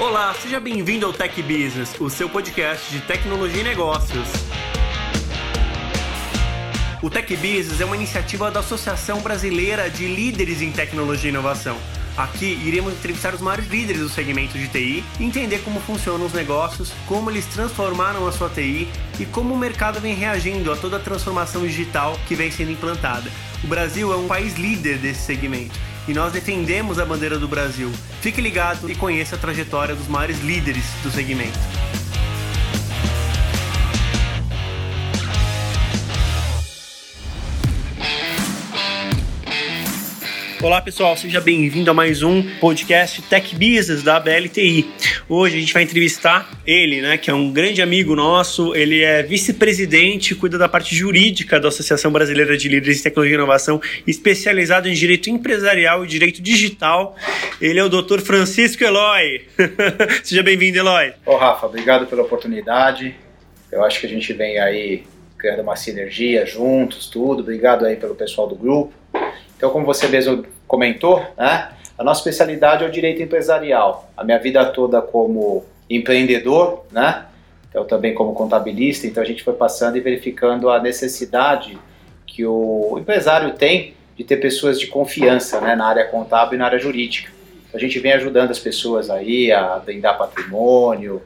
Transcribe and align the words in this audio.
Olá, 0.00 0.34
seja 0.34 0.58
bem-vindo 0.58 1.06
ao 1.06 1.12
Tech 1.12 1.40
Business, 1.42 1.94
o 2.00 2.08
seu 2.08 2.28
podcast 2.28 2.90
de 2.90 3.00
tecnologia 3.02 3.60
e 3.60 3.64
negócios. 3.64 4.26
O 7.02 7.10
Tech 7.10 7.36
Business 7.36 7.80
é 7.80 7.84
uma 7.84 7.94
iniciativa 7.94 8.50
da 8.50 8.60
Associação 8.60 9.20
Brasileira 9.20 9.90
de 9.90 10.06
Líderes 10.06 10.62
em 10.62 10.72
Tecnologia 10.72 11.28
e 11.28 11.32
Inovação. 11.32 11.76
Aqui 12.16 12.58
iremos 12.64 12.94
entrevistar 12.94 13.34
os 13.34 13.40
maiores 13.40 13.68
líderes 13.68 14.00
do 14.02 14.08
segmento 14.08 14.58
de 14.58 14.66
TI, 14.66 15.04
entender 15.20 15.58
como 15.58 15.78
funcionam 15.80 16.26
os 16.26 16.32
negócios, 16.32 16.92
como 17.06 17.30
eles 17.30 17.46
transformaram 17.46 18.26
a 18.26 18.32
sua 18.32 18.48
TI 18.48 18.88
e 19.20 19.26
como 19.26 19.54
o 19.54 19.58
mercado 19.58 20.00
vem 20.00 20.14
reagindo 20.14 20.72
a 20.72 20.76
toda 20.76 20.96
a 20.96 21.00
transformação 21.00 21.62
digital 21.66 22.18
que 22.26 22.34
vem 22.34 22.50
sendo 22.50 22.72
implantada. 22.72 23.30
O 23.62 23.66
Brasil 23.66 24.12
é 24.12 24.16
um 24.16 24.26
país 24.26 24.54
líder 24.54 24.98
desse 24.98 25.20
segmento 25.20 25.91
e 26.06 26.12
nós 26.12 26.32
defendemos 26.32 26.98
a 26.98 27.04
bandeira 27.04 27.38
do 27.38 27.46
Brasil. 27.46 27.90
Fique 28.20 28.40
ligado 28.40 28.90
e 28.90 28.94
conheça 28.94 29.36
a 29.36 29.38
trajetória 29.38 29.94
dos 29.94 30.08
maiores 30.08 30.40
líderes 30.40 30.84
do 31.02 31.10
segmento. 31.10 31.58
Olá 40.62 40.80
pessoal, 40.80 41.16
seja 41.16 41.40
bem-vindo 41.40 41.90
a 41.90 41.94
mais 41.94 42.22
um 42.22 42.40
podcast 42.60 43.20
Tech 43.22 43.52
Business 43.54 44.04
da 44.04 44.20
BLTI. 44.20 44.88
Hoje 45.34 45.56
a 45.56 45.60
gente 45.60 45.72
vai 45.72 45.82
entrevistar 45.82 46.46
ele, 46.66 47.00
né, 47.00 47.16
que 47.16 47.30
é 47.30 47.34
um 47.34 47.50
grande 47.50 47.80
amigo 47.80 48.14
nosso, 48.14 48.74
ele 48.74 49.02
é 49.02 49.22
vice-presidente, 49.22 50.34
cuida 50.34 50.58
da 50.58 50.68
parte 50.68 50.94
jurídica 50.94 51.58
da 51.58 51.68
Associação 51.68 52.12
Brasileira 52.12 52.54
de 52.54 52.68
Líderes 52.68 53.00
em 53.00 53.02
Tecnologia 53.02 53.36
e 53.36 53.38
Inovação, 53.38 53.80
especializado 54.06 54.90
em 54.90 54.92
direito 54.92 55.30
empresarial 55.30 56.04
e 56.04 56.06
direito 56.06 56.42
digital. 56.42 57.16
Ele 57.62 57.78
é 57.78 57.82
o 57.82 57.88
Dr. 57.88 58.20
Francisco 58.20 58.84
Eloy. 58.84 59.48
seja 60.22 60.42
bem-vindo, 60.42 60.76
Eloy. 60.76 61.14
Ô 61.24 61.36
Rafa, 61.36 61.64
obrigado 61.64 62.06
pela 62.06 62.20
oportunidade. 62.20 63.14
Eu 63.70 63.82
acho 63.82 64.00
que 64.00 64.06
a 64.06 64.10
gente 64.10 64.34
vem 64.34 64.58
aí 64.58 65.04
criando 65.38 65.62
uma 65.62 65.76
sinergia 65.76 66.44
juntos, 66.44 67.06
tudo. 67.08 67.40
Obrigado 67.40 67.86
aí 67.86 67.96
pelo 67.96 68.14
pessoal 68.14 68.46
do 68.46 68.54
grupo. 68.54 68.92
Então, 69.56 69.70
como 69.70 69.86
você 69.86 70.08
mesmo 70.08 70.44
comentou, 70.66 71.26
né, 71.38 71.70
a 72.02 72.04
nossa 72.04 72.20
especialidade 72.20 72.84
é 72.84 72.86
o 72.86 72.90
direito 72.90 73.22
empresarial. 73.22 74.10
A 74.16 74.24
minha 74.24 74.38
vida 74.38 74.64
toda 74.66 75.00
como 75.00 75.64
empreendedor, 75.88 76.84
né, 76.90 77.26
então 77.68 77.84
também 77.84 78.12
como 78.12 78.34
contabilista, 78.34 79.06
então 79.06 79.22
a 79.22 79.26
gente 79.26 79.42
foi 79.42 79.54
passando 79.54 79.96
e 79.96 80.00
verificando 80.00 80.68
a 80.68 80.80
necessidade 80.80 81.78
que 82.26 82.44
o 82.44 82.96
empresário 82.98 83.54
tem 83.54 83.94
de 84.16 84.24
ter 84.24 84.38
pessoas 84.38 84.80
de 84.80 84.88
confiança 84.88 85.60
né, 85.60 85.76
na 85.76 85.86
área 85.86 86.04
contábil 86.04 86.54
e 86.54 86.58
na 86.58 86.66
área 86.66 86.78
jurídica. 86.78 87.30
A 87.72 87.78
gente 87.78 87.98
vem 88.00 88.12
ajudando 88.12 88.50
as 88.50 88.58
pessoas 88.58 89.08
aí 89.08 89.52
a 89.52 89.78
blindar 89.78 90.18
patrimônio, 90.18 91.22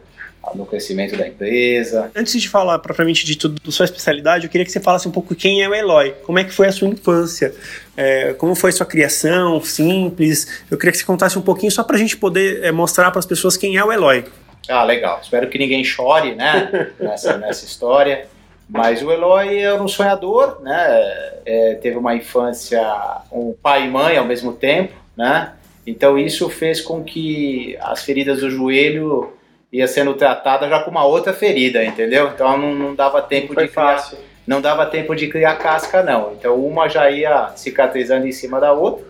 no 0.55 0.67
crescimento 0.67 1.17
da 1.17 1.27
empresa. 1.27 2.11
Antes 2.15 2.41
de 2.41 2.49
falar 2.49 2.79
propriamente 2.79 3.25
de 3.25 3.37
tudo, 3.37 3.61
da 3.63 3.71
sua 3.71 3.85
especialidade, 3.85 4.45
eu 4.45 4.51
queria 4.51 4.65
que 4.65 4.73
você 4.73 4.81
falasse 4.81 5.09
um 5.09 5.11
pouco 5.11 5.35
quem 5.35 5.63
é 5.63 5.69
o 5.69 5.75
Eloy, 5.75 6.15
como 6.25 6.39
é 6.39 6.45
que 6.45 6.53
foi 6.53 6.69
a 6.69 6.73
sua 6.73 6.89
infância, 6.89 7.55
é, 7.97 8.33
como 8.35 8.55
foi 8.55 8.71
a 8.71 8.73
sua 8.73 8.87
criação, 8.87 9.61
simples. 9.63 10.65
Eu 10.71 10.79
queria 10.79 10.93
que 10.93 10.99
você 10.99 11.05
contasse 11.05 11.39
um 11.39 11.43
pouquinho 11.43 11.73
só 11.73 11.83
para 11.83 11.97
a 11.97 11.99
gente 11.99 12.17
poder 12.17 12.65
é, 12.65 12.73
mostrar 12.73 13.11
para 13.11 13.19
as 13.19 13.27
pessoas 13.27 13.57
quem 13.57 13.77
é 13.77 13.85
o 13.85 13.93
Eloy. 13.93 14.25
Ah, 14.69 14.83
legal. 14.83 15.21
Espero 15.23 15.49
que 15.49 15.59
ninguém 15.59 15.85
chore, 15.85 16.35
né, 16.35 16.93
nessa, 16.99 17.37
nessa 17.37 17.65
história. 17.65 18.27
Mas 18.69 19.01
o 19.01 19.13
Eloy 19.13 19.61
era 19.61 19.81
um 19.81 19.87
sonhador, 19.87 20.61
né? 20.61 21.33
É, 21.45 21.79
teve 21.81 21.97
uma 21.97 22.17
infância, 22.17 22.83
um 23.31 23.55
pai 23.63 23.87
e 23.87 23.89
mãe 23.89 24.17
ao 24.17 24.25
mesmo 24.25 24.53
tempo, 24.53 24.93
né? 25.17 25.53
Então 25.87 26.19
isso 26.19 26.49
fez 26.51 26.81
com 26.81 27.05
que 27.05 27.77
as 27.81 28.03
feridas 28.03 28.41
do 28.41 28.51
joelho 28.51 29.33
ia 29.73 29.87
sendo 29.87 30.15
tratada 30.15 30.69
já 30.69 30.81
com 30.81 30.91
uma 30.91 31.05
outra 31.05 31.33
ferida, 31.33 31.85
entendeu? 31.85 32.31
Então 32.35 32.57
não, 32.57 32.75
não 32.75 32.95
dava 32.95 33.21
tempo 33.23 33.55
não 33.55 33.63
de 33.63 33.69
criar, 33.69 33.99
fácil. 33.99 34.19
não 34.47 34.61
dava 34.61 34.87
tempo 34.87 35.15
de 35.15 35.29
criar 35.29 35.57
casca 35.57 36.03
não. 36.03 36.33
Então 36.33 36.55
uma 36.55 36.89
já 36.89 37.11
ia 37.11 37.53
cicatrizando 37.57 38.27
em 38.27 38.33
cima 38.33 38.61
da 38.61 38.73
outra. 38.73 39.05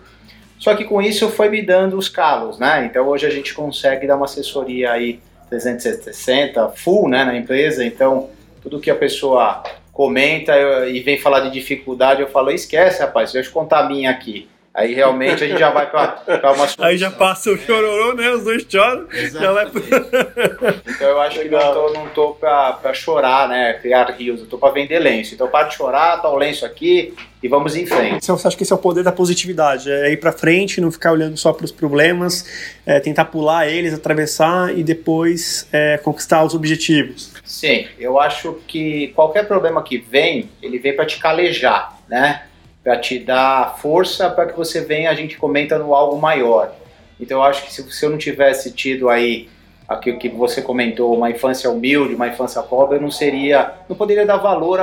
Só 0.58 0.74
que 0.74 0.84
com 0.84 1.02
isso 1.02 1.28
foi 1.28 1.50
me 1.50 1.62
dando 1.62 1.98
os 1.98 2.08
calos, 2.08 2.58
né? 2.58 2.86
Então 2.90 3.06
hoje 3.06 3.26
a 3.26 3.30
gente 3.30 3.52
consegue 3.52 4.06
dar 4.06 4.16
uma 4.16 4.24
assessoria 4.24 4.92
aí 4.92 5.20
360 5.50 6.68
full, 6.70 7.08
né, 7.08 7.24
na 7.24 7.36
empresa. 7.36 7.84
Então 7.84 8.30
tudo 8.62 8.80
que 8.80 8.90
a 8.90 8.96
pessoa 8.96 9.62
comenta 9.92 10.54
eu, 10.56 10.90
e 10.90 11.00
vem 11.00 11.18
falar 11.18 11.40
de 11.40 11.50
dificuldade, 11.50 12.20
eu 12.20 12.28
falo, 12.28 12.50
esquece, 12.50 13.00
rapaz, 13.00 13.32
deixa 13.32 13.48
eu 13.48 13.52
contar 13.52 13.80
a 13.80 13.88
minha 13.88 14.10
aqui. 14.10 14.48
Aí 14.76 14.92
realmente 14.92 15.42
a 15.42 15.48
gente 15.48 15.58
já 15.58 15.70
vai 15.70 15.90
para 15.90 16.20
uma 16.52 16.66
solução. 16.66 16.84
Aí 16.84 16.98
já 16.98 17.10
passa 17.10 17.50
o 17.50 17.56
chororô, 17.56 18.12
né? 18.12 18.30
Os 18.30 18.44
dois 18.44 18.66
choram. 18.68 19.06
Já 19.32 19.50
vai 19.50 19.66
então 19.66 21.08
eu 21.08 21.20
acho 21.20 21.38
Legal. 21.38 21.60
que 21.60 21.66
não 21.66 21.72
tô, 21.72 21.92
não 21.94 22.08
tô 22.08 22.34
para 22.34 22.92
chorar, 22.92 23.48
né? 23.48 23.72
Criar 23.80 24.10
rios, 24.10 24.40
eu 24.40 24.46
tô 24.46 24.58
para 24.58 24.74
vender 24.74 24.98
lenço. 24.98 25.32
Então 25.32 25.48
para 25.48 25.68
de 25.68 25.74
chorar, 25.74 26.20
tá 26.20 26.28
o 26.28 26.36
lenço 26.36 26.66
aqui 26.66 27.14
e 27.42 27.48
vamos 27.48 27.74
em 27.74 27.86
frente. 27.86 28.26
Você 28.26 28.46
acha 28.46 28.54
que 28.54 28.64
esse 28.64 28.72
é 28.72 28.76
o 28.76 28.78
poder 28.78 29.02
da 29.02 29.12
positividade? 29.12 29.90
É 29.90 30.12
ir 30.12 30.18
para 30.18 30.30
frente, 30.30 30.78
não 30.78 30.92
ficar 30.92 31.12
olhando 31.12 31.38
só 31.38 31.54
para 31.54 31.64
os 31.64 31.72
problemas, 31.72 32.44
é 32.84 33.00
tentar 33.00 33.26
pular 33.26 33.66
eles, 33.66 33.94
atravessar 33.94 34.76
e 34.76 34.84
depois 34.84 35.66
é, 35.72 35.96
conquistar 35.96 36.44
os 36.44 36.54
objetivos. 36.54 37.32
Sim, 37.42 37.86
eu 37.98 38.20
acho 38.20 38.60
que 38.66 39.08
qualquer 39.14 39.46
problema 39.46 39.82
que 39.82 39.96
vem, 39.96 40.50
ele 40.60 40.78
vem 40.78 40.94
para 40.94 41.06
te 41.06 41.18
calejar, 41.18 41.98
né? 42.08 42.42
Para 42.86 42.96
te 42.98 43.18
dar 43.18 43.78
força 43.78 44.30
para 44.30 44.46
que 44.46 44.56
você 44.56 44.80
venha, 44.80 45.10
a 45.10 45.14
gente 45.14 45.36
comenta 45.36 45.76
no 45.76 45.92
algo 45.92 46.20
maior. 46.20 46.72
Então 47.18 47.38
eu 47.38 47.42
acho 47.42 47.64
que 47.64 47.74
se, 47.74 47.82
se 47.92 48.06
eu 48.06 48.10
não 48.10 48.16
tivesse 48.16 48.70
tido 48.70 49.08
aí 49.08 49.48
aquilo 49.88 50.20
que 50.20 50.28
você 50.28 50.62
comentou, 50.62 51.12
uma 51.12 51.28
infância 51.28 51.68
humilde, 51.68 52.14
uma 52.14 52.28
infância 52.28 52.62
pobre, 52.62 52.98
eu 52.98 53.02
não 53.02 53.10
seria, 53.10 53.72
não 53.88 53.96
poderia 53.96 54.24
dar 54.24 54.36
valor 54.36 54.78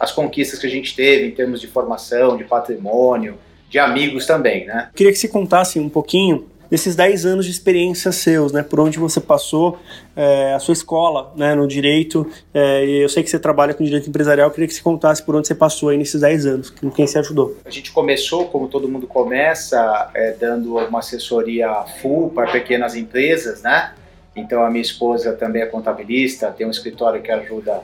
às 0.00 0.10
conquistas 0.10 0.58
que 0.58 0.66
a 0.66 0.70
gente 0.70 0.96
teve 0.96 1.28
em 1.28 1.30
termos 1.30 1.60
de 1.60 1.68
formação, 1.68 2.36
de 2.36 2.42
patrimônio, 2.42 3.38
de 3.70 3.78
amigos 3.78 4.26
também, 4.26 4.66
né? 4.66 4.90
Queria 4.92 5.12
que 5.12 5.18
você 5.18 5.28
contasse 5.28 5.78
um 5.78 5.88
pouquinho 5.88 6.44
desses 6.70 6.94
10 6.94 7.26
anos 7.26 7.44
de 7.44 7.50
experiência 7.50 8.12
seus, 8.12 8.52
né? 8.52 8.62
Por 8.62 8.80
onde 8.80 8.98
você 8.98 9.20
passou, 9.20 9.78
é, 10.14 10.54
a 10.54 10.58
sua 10.58 10.72
escola, 10.72 11.32
né? 11.36 11.54
No 11.54 11.66
direito. 11.66 12.26
É, 12.52 12.84
eu 12.84 13.08
sei 13.08 13.22
que 13.22 13.30
você 13.30 13.38
trabalha 13.38 13.74
com 13.74 13.84
direito 13.84 14.08
empresarial, 14.08 14.50
queria 14.50 14.66
que 14.66 14.74
você 14.74 14.82
contasse 14.82 15.22
por 15.22 15.34
onde 15.34 15.46
você 15.46 15.54
passou 15.54 15.88
aí 15.88 15.96
nesses 15.96 16.20
10 16.20 16.46
anos, 16.46 16.70
com 16.70 16.90
quem 16.90 17.06
você 17.06 17.18
ajudou. 17.18 17.56
A 17.64 17.70
gente 17.70 17.92
começou, 17.92 18.46
como 18.46 18.68
todo 18.68 18.88
mundo 18.88 19.06
começa, 19.06 20.10
é, 20.14 20.32
dando 20.32 20.76
uma 20.76 20.98
assessoria 20.98 21.84
full 22.00 22.30
para 22.30 22.50
pequenas 22.50 22.94
empresas, 22.94 23.62
né? 23.62 23.92
Então 24.36 24.62
a 24.62 24.70
minha 24.70 24.82
esposa 24.82 25.32
também 25.32 25.62
é 25.62 25.66
contabilista, 25.66 26.50
tem 26.50 26.66
um 26.66 26.70
escritório 26.70 27.20
que 27.20 27.30
ajuda 27.30 27.82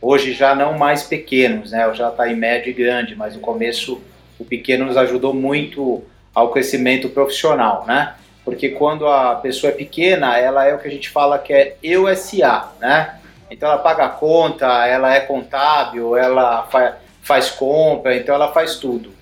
hoje 0.00 0.32
já 0.32 0.54
não 0.54 0.78
mais 0.78 1.02
pequenos, 1.02 1.72
né? 1.72 1.92
Já 1.94 2.08
está 2.08 2.28
em 2.30 2.36
médio 2.36 2.70
e 2.70 2.72
grande, 2.72 3.14
mas 3.14 3.34
no 3.34 3.40
começo 3.40 4.00
o 4.38 4.44
pequeno 4.44 4.86
nos 4.86 4.96
ajudou 4.96 5.34
muito 5.34 6.02
ao 6.34 6.50
crescimento 6.50 7.08
profissional, 7.08 7.84
né? 7.86 8.14
Porque 8.44 8.70
quando 8.70 9.06
a 9.06 9.34
pessoa 9.36 9.70
é 9.70 9.74
pequena, 9.74 10.38
ela 10.38 10.66
é 10.66 10.74
o 10.74 10.78
que 10.78 10.88
a 10.88 10.90
gente 10.90 11.10
fala 11.10 11.38
que 11.38 11.52
é 11.52 11.76
eu 11.82 12.14
SA, 12.16 12.72
né? 12.80 13.20
Então 13.50 13.68
ela 13.68 13.78
paga 13.78 14.04
a 14.04 14.08
conta, 14.08 14.86
ela 14.86 15.14
é 15.14 15.20
contábil, 15.20 16.16
ela 16.16 16.64
fa 16.64 16.98
faz 17.22 17.50
compra, 17.50 18.16
então 18.16 18.34
ela 18.34 18.50
faz 18.52 18.76
tudo. 18.76 19.12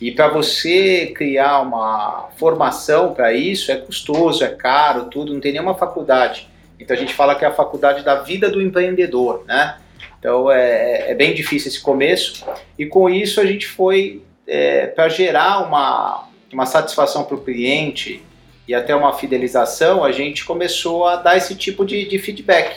E 0.00 0.12
para 0.12 0.28
você 0.28 1.12
criar 1.14 1.60
uma 1.60 2.28
formação 2.36 3.12
para 3.12 3.32
isso 3.34 3.70
é 3.70 3.76
custoso, 3.76 4.42
é 4.44 4.48
caro, 4.48 5.06
tudo, 5.06 5.34
não 5.34 5.40
tem 5.40 5.52
nenhuma 5.52 5.74
faculdade. 5.74 6.48
Então 6.78 6.96
a 6.96 6.98
gente 6.98 7.12
fala 7.12 7.34
que 7.34 7.44
é 7.44 7.48
a 7.48 7.52
faculdade 7.52 8.02
da 8.02 8.22
vida 8.22 8.48
do 8.48 8.62
empreendedor, 8.62 9.44
né? 9.46 9.76
Então 10.18 10.50
é, 10.50 11.10
é 11.10 11.14
bem 11.14 11.34
difícil 11.34 11.68
esse 11.68 11.80
começo. 11.80 12.46
E 12.78 12.86
com 12.86 13.10
isso 13.10 13.40
a 13.40 13.44
gente 13.44 13.66
foi 13.66 14.22
é, 14.46 14.86
para 14.86 15.08
gerar 15.08 15.66
uma, 15.66 16.28
uma 16.52 16.64
satisfação 16.64 17.24
para 17.24 17.34
o 17.34 17.40
cliente 17.40 18.22
e 18.70 18.74
até 18.74 18.94
uma 18.94 19.12
fidelização, 19.12 20.04
a 20.04 20.12
gente 20.12 20.44
começou 20.44 21.04
a 21.04 21.16
dar 21.16 21.36
esse 21.36 21.56
tipo 21.56 21.84
de, 21.84 22.08
de 22.08 22.20
feedback. 22.20 22.76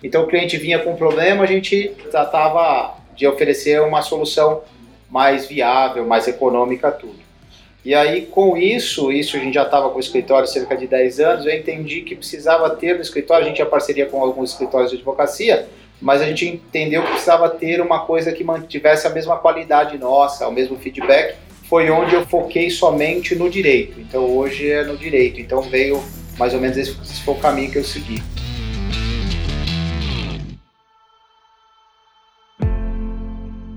Então 0.00 0.22
o 0.22 0.28
cliente 0.28 0.56
vinha 0.56 0.78
com 0.78 0.92
um 0.92 0.96
problema, 0.96 1.42
a 1.42 1.48
gente 1.48 1.90
tratava 2.12 2.94
de 3.16 3.26
oferecer 3.26 3.82
uma 3.82 4.02
solução 4.02 4.62
mais 5.10 5.48
viável, 5.48 6.06
mais 6.06 6.28
econômica, 6.28 6.92
tudo. 6.92 7.18
E 7.84 7.92
aí, 7.92 8.26
com 8.26 8.56
isso, 8.56 9.10
isso 9.10 9.36
a 9.36 9.40
gente 9.40 9.54
já 9.54 9.64
estava 9.64 9.90
com 9.90 9.96
o 9.96 10.00
escritório 10.00 10.46
cerca 10.46 10.76
de 10.76 10.86
10 10.86 11.18
anos, 11.18 11.44
eu 11.44 11.52
entendi 11.52 12.02
que 12.02 12.14
precisava 12.14 12.70
ter 12.70 12.94
no 12.94 13.02
escritório, 13.02 13.42
a 13.42 13.48
gente 13.48 13.56
tinha 13.56 13.66
parceria 13.66 14.06
com 14.06 14.22
alguns 14.22 14.52
escritórios 14.52 14.92
de 14.92 14.96
advocacia, 14.98 15.68
mas 16.00 16.22
a 16.22 16.24
gente 16.24 16.46
entendeu 16.46 17.02
que 17.02 17.10
precisava 17.10 17.48
ter 17.48 17.80
uma 17.80 18.06
coisa 18.06 18.30
que 18.30 18.44
mantivesse 18.44 19.08
a 19.08 19.10
mesma 19.10 19.36
qualidade 19.38 19.98
nossa, 19.98 20.46
o 20.46 20.52
mesmo 20.52 20.76
feedback, 20.76 21.34
foi 21.72 21.88
onde 21.88 22.14
eu 22.14 22.26
foquei 22.26 22.68
somente 22.68 23.34
no 23.34 23.48
direito. 23.48 23.98
Então 23.98 24.26
hoje 24.36 24.70
é 24.70 24.84
no 24.84 24.94
direito. 24.94 25.40
Então 25.40 25.62
veio 25.62 26.02
mais 26.38 26.52
ou 26.52 26.60
menos 26.60 26.76
esse, 26.76 26.90
esse 27.00 27.22
foi 27.22 27.32
o 27.32 27.38
caminho 27.38 27.72
que 27.72 27.78
eu 27.78 27.82
segui. 27.82 28.22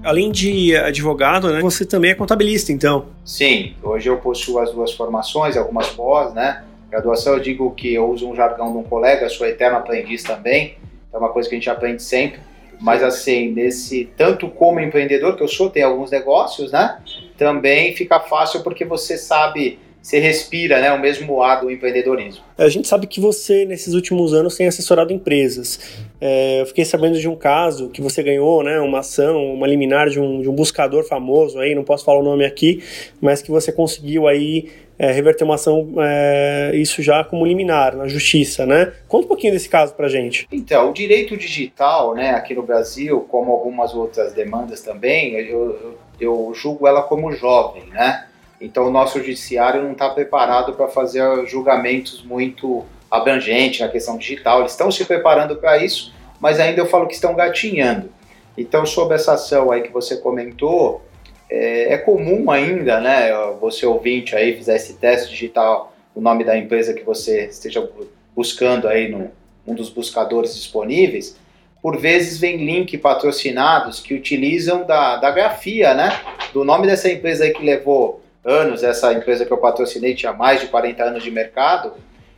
Além 0.03 0.29
de 0.29 0.75
advogado, 0.75 1.53
né, 1.53 1.61
você 1.61 1.85
também 1.85 2.11
é 2.11 2.15
contabilista, 2.15 2.73
então? 2.73 3.05
Sim, 3.23 3.75
hoje 3.81 4.09
eu 4.09 4.17
possuo 4.17 4.59
as 4.59 4.73
duas 4.73 4.91
formações, 4.91 5.55
algumas 5.55 5.87
pós, 5.87 6.33
né? 6.33 6.65
Graduação, 6.91 7.35
eu 7.35 7.39
digo 7.39 7.71
que 7.71 7.93
eu 7.93 8.09
uso 8.09 8.29
um 8.29 8.35
jargão 8.35 8.73
de 8.73 8.77
um 8.77 8.83
colega, 8.83 9.29
sou 9.29 9.47
eterno 9.47 9.77
aprendiz 9.77 10.21
também, 10.21 10.77
é 11.13 11.17
uma 11.17 11.29
coisa 11.29 11.47
que 11.47 11.55
a 11.55 11.57
gente 11.57 11.69
aprende 11.69 12.03
sempre. 12.03 12.41
Mas 12.77 13.01
assim, 13.01 13.53
nesse 13.53 14.09
tanto 14.17 14.49
como 14.49 14.81
empreendedor 14.81 15.37
que 15.37 15.41
eu 15.41 15.47
sou, 15.47 15.69
tem 15.69 15.81
alguns 15.81 16.11
negócios, 16.11 16.73
né? 16.73 16.97
Também 17.37 17.95
fica 17.95 18.19
fácil 18.19 18.63
porque 18.63 18.85
você 18.85 19.17
sabe 19.17 19.79
você 20.05 20.19
respira 20.19 20.79
né, 20.79 20.93
o 20.93 21.01
mesmo 21.01 21.41
ar 21.41 21.61
do 21.61 21.71
empreendedorismo. 21.71 22.43
A 22.55 22.69
gente 22.69 22.87
sabe 22.87 23.07
que 23.07 23.19
você, 23.19 23.65
nesses 23.65 23.95
últimos 23.95 24.35
anos, 24.35 24.55
tem 24.55 24.67
assessorado 24.67 25.11
empresas. 25.11 25.79
É, 26.21 26.61
eu 26.61 26.67
fiquei 26.67 26.85
sabendo 26.85 27.19
de 27.19 27.27
um 27.27 27.35
caso 27.35 27.89
que 27.89 28.03
você 28.03 28.21
ganhou, 28.21 28.61
né, 28.61 28.79
uma 28.79 28.99
ação, 28.99 29.43
uma 29.55 29.65
liminar 29.65 30.07
de 30.09 30.19
um, 30.19 30.43
de 30.43 30.47
um 30.47 30.53
buscador 30.53 31.03
famoso, 31.05 31.57
aí, 31.57 31.73
não 31.73 31.83
posso 31.83 32.05
falar 32.05 32.19
o 32.19 32.23
nome 32.23 32.45
aqui, 32.45 32.83
mas 33.19 33.41
que 33.41 33.49
você 33.49 33.71
conseguiu 33.71 34.27
aí 34.27 34.69
é, 34.99 35.11
reverter 35.11 35.43
uma 35.43 35.55
ação, 35.55 35.95
é, 35.99 36.71
isso 36.75 37.01
já 37.01 37.23
como 37.23 37.43
liminar, 37.43 37.95
na 37.95 38.07
justiça, 38.07 38.63
né? 38.63 38.93
Conta 39.07 39.25
um 39.25 39.27
pouquinho 39.27 39.53
desse 39.53 39.67
caso 39.67 39.95
pra 39.95 40.07
gente. 40.07 40.47
Então, 40.51 40.91
o 40.91 40.93
direito 40.93 41.35
digital, 41.35 42.13
né, 42.13 42.29
aqui 42.29 42.53
no 42.53 42.61
Brasil, 42.61 43.21
como 43.21 43.51
algumas 43.51 43.95
outras 43.95 44.33
demandas 44.33 44.81
também, 44.81 45.33
eu, 45.33 45.47
eu, 45.49 45.97
eu 46.19 46.53
julgo 46.53 46.87
ela 46.87 47.01
como 47.01 47.31
jovem, 47.31 47.85
né? 47.87 48.24
Então, 48.59 48.87
o 48.87 48.91
nosso 48.91 49.19
judiciário 49.19 49.83
não 49.83 49.91
está 49.91 50.09
preparado 50.09 50.73
para 50.73 50.87
fazer 50.87 51.45
julgamentos 51.45 52.23
muito 52.23 52.85
abrangentes 53.09 53.81
na 53.81 53.89
questão 53.89 54.17
digital. 54.17 54.59
Eles 54.59 54.71
estão 54.71 54.89
se 54.91 55.03
preparando 55.05 55.55
para 55.55 55.77
isso, 55.77 56.13
mas 56.39 56.59
ainda 56.59 56.81
eu 56.81 56.85
falo 56.85 57.07
que 57.07 57.13
estão 57.13 57.35
gatinhando. 57.35 58.09
Então, 58.57 58.85
sobre 58.85 59.15
essa 59.15 59.33
ação 59.33 59.71
aí 59.71 59.81
que 59.81 59.91
você 59.91 60.17
comentou, 60.17 61.01
é, 61.49 61.93
é 61.93 61.97
comum 61.97 62.49
ainda, 62.49 62.99
né, 62.99 63.31
você 63.59 63.85
ouvinte 63.85 64.35
aí 64.35 64.55
fizer 64.55 64.75
esse 64.75 64.93
teste 64.93 65.29
digital, 65.29 65.93
o 66.13 66.21
nome 66.21 66.43
da 66.43 66.57
empresa 66.57 66.93
que 66.93 67.03
você 67.03 67.45
esteja 67.47 67.87
buscando 68.35 68.87
aí 68.87 69.09
no 69.09 69.29
um 69.67 69.73
dos 69.73 69.89
buscadores 69.89 70.55
disponíveis, 70.55 71.35
por 71.81 71.97
vezes 71.97 72.39
vem 72.39 72.57
link 72.57 72.97
patrocinados 72.99 73.99
que 73.99 74.13
utilizam 74.13 74.85
da, 74.85 75.17
da 75.17 75.31
grafia, 75.31 75.93
né, 75.93 76.09
do 76.53 76.63
nome 76.63 76.85
dessa 76.85 77.11
empresa 77.11 77.43
aí 77.43 77.51
que 77.51 77.63
levou 77.63 78.21
anos, 78.45 78.83
essa 78.83 79.11
empresa 79.11 79.45
que 79.45 79.51
eu 79.51 79.57
patrocinei 79.57 80.13
tinha 80.13 80.31
mais 80.31 80.61
de 80.61 80.67
40 80.67 81.03
anos 81.03 81.23
de 81.23 81.31
mercado, 81.31 81.93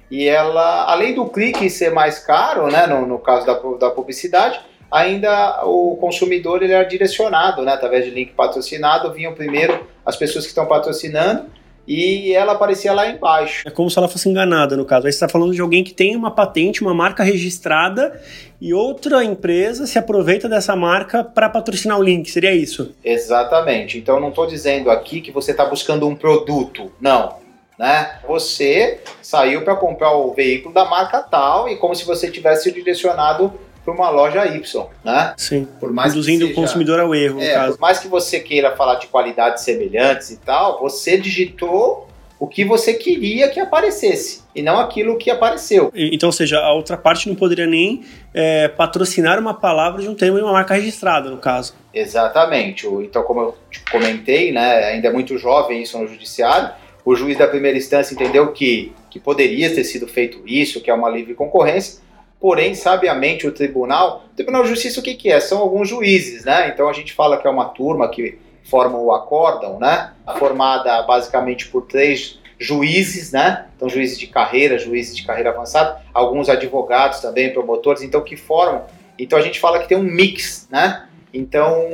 e 0.09 0.25
ela, 0.27 0.86
além 0.89 1.13
do 1.13 1.25
clique 1.25 1.69
ser 1.69 1.92
mais 1.92 2.19
caro, 2.19 2.68
né, 2.71 2.88
no, 2.88 3.06
no 3.06 3.19
caso 3.19 3.45
da, 3.45 3.54
da 3.77 3.89
publicidade, 3.92 4.59
ainda 4.89 5.65
o 5.65 5.98
consumidor 5.98 6.63
ele 6.63 6.71
era 6.71 6.86
direcionado, 6.86 7.62
né, 7.62 7.74
através 7.74 8.06
de 8.06 8.12
link 8.12 8.31
patrocinado, 8.31 9.12
vinham 9.12 9.33
primeiro 9.33 9.86
as 10.06 10.15
pessoas 10.15 10.45
que 10.45 10.50
estão 10.50 10.65
patrocinando, 10.65 11.45
e 11.87 12.33
ela 12.33 12.51
aparecia 12.51 12.91
lá 12.91 13.09
embaixo. 13.09 13.63
É 13.65 13.71
como 13.71 13.89
se 13.89 13.97
ela 13.97 14.09
fosse 14.09 14.27
enganada, 14.27 14.75
no 14.75 14.83
caso. 14.83 15.07
Aí 15.07 15.13
você 15.13 15.15
está 15.15 15.29
falando 15.29 15.53
de 15.53 15.61
alguém 15.61 15.83
que 15.83 15.93
tem 15.93 16.15
uma 16.15 16.29
patente, 16.29 16.81
uma 16.81 16.93
marca 16.93 17.23
registrada 17.23 18.21
e 18.59 18.73
outra 18.73 19.23
empresa 19.23 19.87
se 19.87 19.97
aproveita 19.97 20.49
dessa 20.49 20.75
marca 20.75 21.23
para 21.23 21.47
patrocinar 21.47 21.97
o 21.97 22.03
link, 22.03 22.29
seria 22.29 22.53
isso? 22.53 22.93
Exatamente. 23.03 23.97
Então 23.97 24.19
não 24.19 24.29
estou 24.29 24.45
dizendo 24.45 24.91
aqui 24.91 25.21
que 25.21 25.31
você 25.31 25.51
está 25.51 25.63
buscando 25.63 26.07
um 26.07 26.15
produto, 26.15 26.91
não. 26.99 27.37
Né? 27.79 28.19
Você 28.27 28.99
saiu 29.21 29.63
para 29.63 29.75
comprar 29.75 30.11
o 30.11 30.33
veículo 30.33 30.73
da 30.73 30.83
marca 30.83 31.21
tal 31.21 31.69
e 31.69 31.77
como 31.77 31.95
se 31.95 32.03
você 32.05 32.29
tivesse 32.29 32.71
direcionado 32.71 33.53
para 33.87 33.93
uma 33.93 34.09
loja 34.09 34.45
Y, 34.45 34.85
né? 35.01 35.33
Sim. 35.37 35.65
Por 35.79 35.93
mais 35.93 36.11
Induzindo 36.11 36.45
seja, 36.45 36.51
o 36.51 36.55
consumidor 36.55 36.99
ao 36.99 37.15
erro, 37.15 37.41
é, 37.41 37.67
Por 37.67 37.79
mais 37.79 37.99
que 37.99 38.09
você 38.09 38.41
queira 38.41 38.75
falar 38.75 38.95
de 38.95 39.07
qualidades 39.07 39.63
semelhantes 39.63 40.29
e 40.29 40.37
tal, 40.37 40.81
você 40.81 41.17
digitou 41.17 42.05
o 42.37 42.45
que 42.45 42.65
você 42.65 42.93
queria 42.93 43.47
que 43.47 43.59
aparecesse 43.61 44.43
e 44.53 44.61
não 44.61 44.77
aquilo 44.77 45.17
que 45.17 45.31
apareceu. 45.31 45.89
Então, 45.95 46.27
ou 46.27 46.33
seja, 46.33 46.59
a 46.59 46.73
outra 46.73 46.97
parte 46.97 47.29
não 47.29 47.35
poderia 47.35 47.65
nem 47.65 48.03
é, 48.33 48.67
patrocinar 48.67 49.39
uma 49.39 49.53
palavra 49.53 50.01
de 50.01 50.09
um 50.09 50.13
termo 50.13 50.37
de 50.37 50.43
uma 50.43 50.51
marca 50.51 50.73
registrada, 50.73 51.29
no 51.29 51.37
caso. 51.37 51.73
Exatamente. 51.93 52.85
Então, 52.85 53.23
como 53.23 53.39
eu 53.39 53.55
comentei, 53.89 54.51
né, 54.51 54.83
ainda 54.83 55.07
é 55.07 55.11
muito 55.11 55.37
jovem 55.37 55.81
isso 55.81 55.97
no 55.97 56.07
judiciário, 56.07 56.71
o 57.05 57.15
juiz 57.15 57.37
da 57.37 57.47
primeira 57.47 57.77
instância 57.77 58.13
entendeu 58.13 58.51
que, 58.51 58.91
que 59.09 59.17
poderia 59.17 59.73
ter 59.73 59.85
sido 59.85 60.05
feito 60.07 60.41
isso, 60.45 60.81
que 60.81 60.91
é 60.91 60.93
uma 60.93 61.09
livre 61.09 61.33
concorrência, 61.33 62.05
Porém, 62.39 62.75
sabiamente, 62.75 63.47
o 63.47 63.51
tribunal, 63.51 64.25
o 64.31 64.35
Tribunal 64.35 64.63
de 64.63 64.69
Justiça, 64.69 64.99
o 64.99 65.03
que, 65.03 65.15
que 65.15 65.31
é? 65.31 65.39
São 65.39 65.59
alguns 65.59 65.89
juízes, 65.89 66.45
né? 66.45 66.69
Então 66.69 66.87
a 66.87 66.93
gente 66.93 67.13
fala 67.13 67.37
que 67.37 67.47
é 67.47 67.49
uma 67.49 67.65
turma 67.65 68.09
que 68.09 68.37
forma 68.63 68.97
o 68.97 69.11
acórdão, 69.11 69.79
né? 69.79 70.13
Formada 70.37 71.01
basicamente 71.03 71.67
por 71.67 71.83
três 71.83 72.39
juízes, 72.59 73.31
né? 73.31 73.67
Então, 73.75 73.89
juízes 73.89 74.19
de 74.19 74.27
carreira, 74.27 74.77
juízes 74.77 75.15
de 75.15 75.23
carreira 75.23 75.49
avançada, 75.49 76.01
alguns 76.13 76.49
advogados 76.49 77.19
também, 77.19 77.53
promotores, 77.53 78.01
então 78.01 78.21
que 78.21 78.35
formam. 78.35 78.85
Então 79.17 79.37
a 79.37 79.41
gente 79.41 79.59
fala 79.59 79.79
que 79.79 79.87
tem 79.87 79.97
um 79.97 80.03
mix, 80.03 80.67
né? 80.69 81.07
Então 81.33 81.87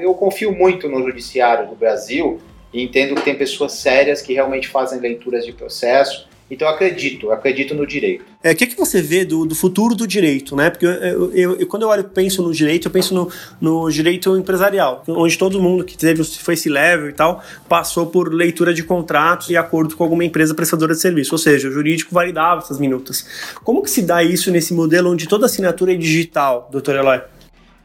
eu 0.00 0.14
confio 0.14 0.52
muito 0.52 0.88
no 0.88 1.02
judiciário 1.02 1.68
do 1.68 1.74
Brasil 1.74 2.40
e 2.72 2.82
entendo 2.82 3.14
que 3.14 3.22
tem 3.22 3.34
pessoas 3.34 3.72
sérias 3.72 4.22
que 4.22 4.32
realmente 4.32 4.68
fazem 4.68 5.00
leituras 5.00 5.44
de 5.44 5.52
processo, 5.52 6.28
então 6.50 6.66
eu 6.66 6.74
acredito, 6.74 7.26
eu 7.26 7.32
acredito 7.32 7.74
no 7.74 7.86
direito. 7.86 8.24
É, 8.42 8.50
o 8.50 8.56
que, 8.56 8.66
que 8.66 8.76
você 8.76 9.00
vê 9.00 9.24
do, 9.24 9.46
do 9.46 9.54
futuro 9.54 9.94
do 9.94 10.06
direito, 10.06 10.56
né? 10.56 10.68
Porque 10.68 10.84
eu, 10.84 11.32
eu, 11.32 11.60
eu, 11.60 11.66
quando 11.68 11.82
eu 11.82 11.88
olho, 11.88 12.04
penso 12.04 12.42
no 12.42 12.52
direito, 12.52 12.88
eu 12.88 12.90
penso 12.90 13.14
no, 13.14 13.30
no 13.60 13.88
direito 13.88 14.36
empresarial, 14.36 15.04
onde 15.06 15.38
todo 15.38 15.62
mundo 15.62 15.84
que 15.84 15.96
teve 15.96 16.24
foi 16.24 16.54
esse 16.54 16.68
level 16.68 17.08
e 17.08 17.12
tal, 17.12 17.42
passou 17.68 18.06
por 18.06 18.32
leitura 18.34 18.74
de 18.74 18.82
contratos 18.82 19.48
e 19.48 19.56
acordo 19.56 19.96
com 19.96 20.02
alguma 20.02 20.24
empresa 20.24 20.54
prestadora 20.54 20.92
de 20.94 21.00
serviço, 21.00 21.34
ou 21.34 21.38
seja, 21.38 21.68
o 21.68 21.70
jurídico 21.70 22.12
validava 22.12 22.62
essas 22.62 22.80
minutas. 22.80 23.24
Como 23.62 23.82
que 23.82 23.90
se 23.90 24.02
dá 24.02 24.22
isso 24.22 24.50
nesse 24.50 24.74
modelo 24.74 25.12
onde 25.12 25.28
toda 25.28 25.46
assinatura 25.46 25.92
é 25.92 25.96
digital, 25.96 26.68
doutor 26.72 26.96
Eloy? 26.96 27.20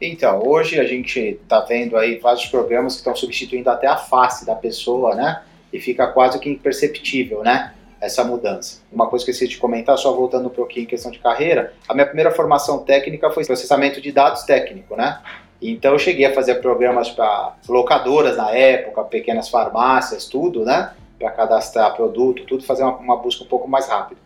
Então, 0.00 0.42
hoje 0.46 0.78
a 0.78 0.84
gente 0.84 1.18
está 1.20 1.60
vendo 1.60 1.96
aí 1.96 2.18
vários 2.18 2.46
programas 2.46 2.94
que 2.94 2.98
estão 2.98 3.14
substituindo 3.14 3.70
até 3.70 3.86
a 3.86 3.96
face 3.96 4.44
da 4.44 4.54
pessoa, 4.54 5.14
né? 5.14 5.42
E 5.72 5.80
fica 5.80 6.06
quase 6.08 6.38
que 6.38 6.50
imperceptível, 6.50 7.42
né? 7.42 7.72
Essa 8.06 8.24
mudança. 8.24 8.80
Uma 8.90 9.06
coisa 9.06 9.24
que 9.24 9.30
eu 9.30 9.32
esqueci 9.32 9.50
de 9.50 9.58
comentar, 9.58 9.96
só 9.98 10.12
voltando 10.12 10.46
um 10.46 10.50
pouquinho 10.50 10.84
em 10.84 10.88
questão 10.88 11.10
de 11.10 11.18
carreira, 11.18 11.72
a 11.88 11.94
minha 11.94 12.06
primeira 12.06 12.30
formação 12.30 12.78
técnica 12.78 13.30
foi 13.30 13.44
processamento 13.44 14.00
de 14.00 14.10
dados 14.10 14.42
técnico, 14.44 14.96
né? 14.96 15.20
Então 15.60 15.92
eu 15.92 15.98
cheguei 15.98 16.26
a 16.26 16.34
fazer 16.34 16.56
programas 16.56 17.10
para 17.10 17.56
locadoras 17.68 18.36
na 18.36 18.50
época, 18.50 19.02
pequenas 19.04 19.48
farmácias, 19.48 20.26
tudo, 20.26 20.64
né? 20.64 20.92
Para 21.18 21.30
cadastrar 21.30 21.94
produto, 21.94 22.44
tudo, 22.44 22.64
fazer 22.64 22.82
uma, 22.82 22.96
uma, 22.96 23.16
busca 23.16 23.44
um 23.44 23.46
pouco 23.46 23.68
mais 23.68 23.88
rápida. 23.88 24.20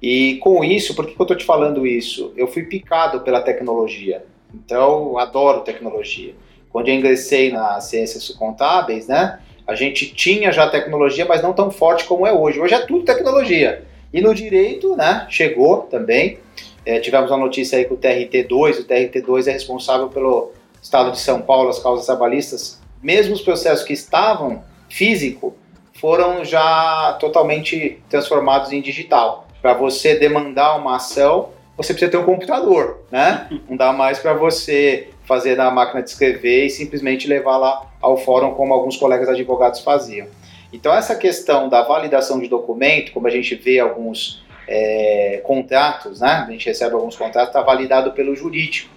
E 0.00 0.36
com 0.36 0.64
isso, 0.64 0.94
por 0.94 1.06
que, 1.06 1.14
que 1.14 1.20
eu 1.20 1.24
estou 1.24 1.36
te 1.36 1.44
falando 1.44 1.86
isso? 1.86 2.32
Eu 2.36 2.46
fui 2.46 2.62
picado 2.62 3.20
pela 3.20 3.40
tecnologia. 3.42 4.24
Então, 4.54 5.10
eu 5.10 5.18
adoro 5.18 5.60
tecnologia. 5.60 6.34
Quando 6.70 6.88
eu 6.88 6.94
ingressei 6.94 7.52
nas 7.52 7.84
ciências 7.84 8.28
contábeis, 8.30 9.08
né? 9.08 9.40
A 9.70 9.76
gente 9.76 10.12
tinha 10.12 10.50
já 10.50 10.68
tecnologia, 10.68 11.24
mas 11.24 11.44
não 11.44 11.52
tão 11.52 11.70
forte 11.70 12.02
como 12.02 12.26
é 12.26 12.32
hoje. 12.32 12.58
Hoje 12.58 12.74
é 12.74 12.80
tudo 12.80 13.04
tecnologia. 13.04 13.84
E 14.12 14.20
no 14.20 14.34
direito, 14.34 14.96
né, 14.96 15.28
chegou 15.30 15.82
também. 15.82 16.40
É, 16.84 16.98
tivemos 16.98 17.30
uma 17.30 17.38
notícia 17.38 17.78
aí 17.78 17.84
que 17.84 17.94
o 17.94 17.96
TRT2, 17.96 18.80
o 18.80 18.84
TRT2 18.84 19.46
é 19.46 19.52
responsável 19.52 20.08
pelo 20.08 20.50
Estado 20.82 21.12
de 21.12 21.20
São 21.20 21.40
Paulo, 21.40 21.68
as 21.68 21.78
causas 21.78 22.04
trabalhistas. 22.04 22.80
Mesmo 23.00 23.32
os 23.32 23.42
processos 23.42 23.84
que 23.84 23.92
estavam 23.92 24.64
físico, 24.88 25.54
foram 26.00 26.44
já 26.44 27.16
totalmente 27.20 28.02
transformados 28.08 28.72
em 28.72 28.80
digital. 28.80 29.46
Para 29.62 29.74
você 29.74 30.16
demandar 30.16 30.74
uma 30.78 30.96
ação, 30.96 31.50
você 31.76 31.92
precisa 31.92 32.10
ter 32.10 32.18
um 32.18 32.24
computador, 32.24 33.04
né? 33.08 33.46
Não 33.68 33.76
dá 33.76 33.92
mais 33.92 34.18
para 34.18 34.34
você 34.34 35.10
fazer 35.30 35.56
na 35.56 35.70
máquina 35.70 36.02
de 36.02 36.10
escrever 36.10 36.66
e 36.66 36.70
simplesmente 36.70 37.28
levar 37.28 37.56
lá 37.56 37.86
ao 38.00 38.16
fórum, 38.16 38.52
como 38.52 38.74
alguns 38.74 38.96
colegas 38.96 39.28
advogados 39.28 39.78
faziam. 39.78 40.26
Então, 40.72 40.92
essa 40.92 41.14
questão 41.14 41.68
da 41.68 41.82
validação 41.82 42.40
de 42.40 42.48
documento, 42.48 43.12
como 43.12 43.28
a 43.28 43.30
gente 43.30 43.54
vê 43.54 43.78
alguns 43.78 44.42
é, 44.66 45.40
contratos, 45.44 46.18
né? 46.18 46.44
a 46.48 46.50
gente 46.50 46.66
recebe 46.66 46.96
alguns 46.96 47.14
contratos, 47.14 47.50
está 47.50 47.62
validado 47.62 48.10
pelo 48.10 48.34
jurídico. 48.34 48.90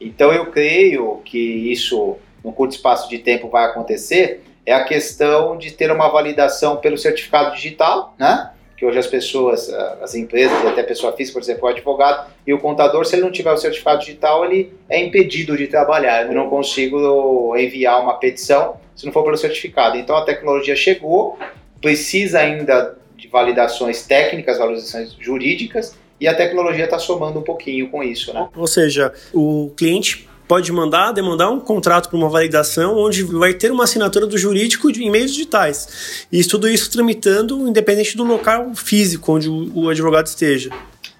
Então, 0.00 0.32
eu 0.32 0.46
creio 0.46 1.20
que 1.24 1.38
isso, 1.38 2.16
no 2.44 2.52
curto 2.52 2.76
espaço 2.76 3.10
de 3.10 3.18
tempo, 3.18 3.48
vai 3.48 3.64
acontecer, 3.64 4.44
é 4.64 4.72
a 4.72 4.84
questão 4.84 5.58
de 5.58 5.72
ter 5.72 5.90
uma 5.90 6.08
validação 6.08 6.76
pelo 6.76 6.96
certificado 6.96 7.52
digital, 7.56 8.14
né? 8.16 8.52
Que 8.80 8.86
hoje 8.86 8.98
as 8.98 9.06
pessoas, 9.06 9.68
as 10.00 10.14
empresas 10.14 10.64
até 10.64 10.82
pessoa 10.82 11.12
física, 11.12 11.38
por 11.38 11.44
exemplo, 11.44 11.64
o 11.64 11.68
advogado 11.68 12.30
e 12.46 12.54
o 12.54 12.58
contador, 12.58 13.04
se 13.04 13.14
ele 13.14 13.20
não 13.20 13.30
tiver 13.30 13.52
o 13.52 13.56
certificado 13.58 14.00
digital, 14.00 14.42
ele 14.42 14.72
é 14.88 14.98
impedido 15.04 15.54
de 15.54 15.66
trabalhar. 15.66 16.26
Eu 16.26 16.32
não 16.32 16.48
consigo 16.48 17.54
enviar 17.58 18.00
uma 18.02 18.14
petição 18.14 18.80
se 18.96 19.04
não 19.04 19.12
for 19.12 19.22
pelo 19.22 19.36
certificado. 19.36 19.98
Então 19.98 20.16
a 20.16 20.24
tecnologia 20.24 20.74
chegou, 20.74 21.38
precisa 21.78 22.38
ainda 22.38 22.96
de 23.18 23.28
validações 23.28 24.06
técnicas, 24.06 24.56
validações 24.56 25.14
jurídicas, 25.20 25.94
e 26.18 26.26
a 26.26 26.34
tecnologia 26.34 26.84
está 26.84 26.98
somando 26.98 27.38
um 27.38 27.42
pouquinho 27.42 27.90
com 27.90 28.02
isso, 28.02 28.32
né? 28.32 28.48
Ou 28.56 28.66
seja, 28.66 29.12
o 29.34 29.74
cliente 29.76 30.26
pode 30.50 30.72
mandar, 30.72 31.12
demandar 31.12 31.48
um 31.48 31.60
contrato 31.60 32.08
para 32.08 32.18
uma 32.18 32.28
validação, 32.28 32.98
onde 32.98 33.22
vai 33.22 33.54
ter 33.54 33.70
uma 33.70 33.84
assinatura 33.84 34.26
do 34.26 34.36
jurídico 34.36 34.90
em 34.90 35.08
meios 35.08 35.32
digitais. 35.32 36.26
E 36.32 36.42
tudo 36.42 36.68
isso 36.68 36.90
tramitando 36.90 37.68
independente 37.68 38.16
do 38.16 38.24
local 38.24 38.74
físico 38.74 39.32
onde 39.32 39.48
o 39.48 39.88
advogado 39.88 40.26
esteja. 40.26 40.70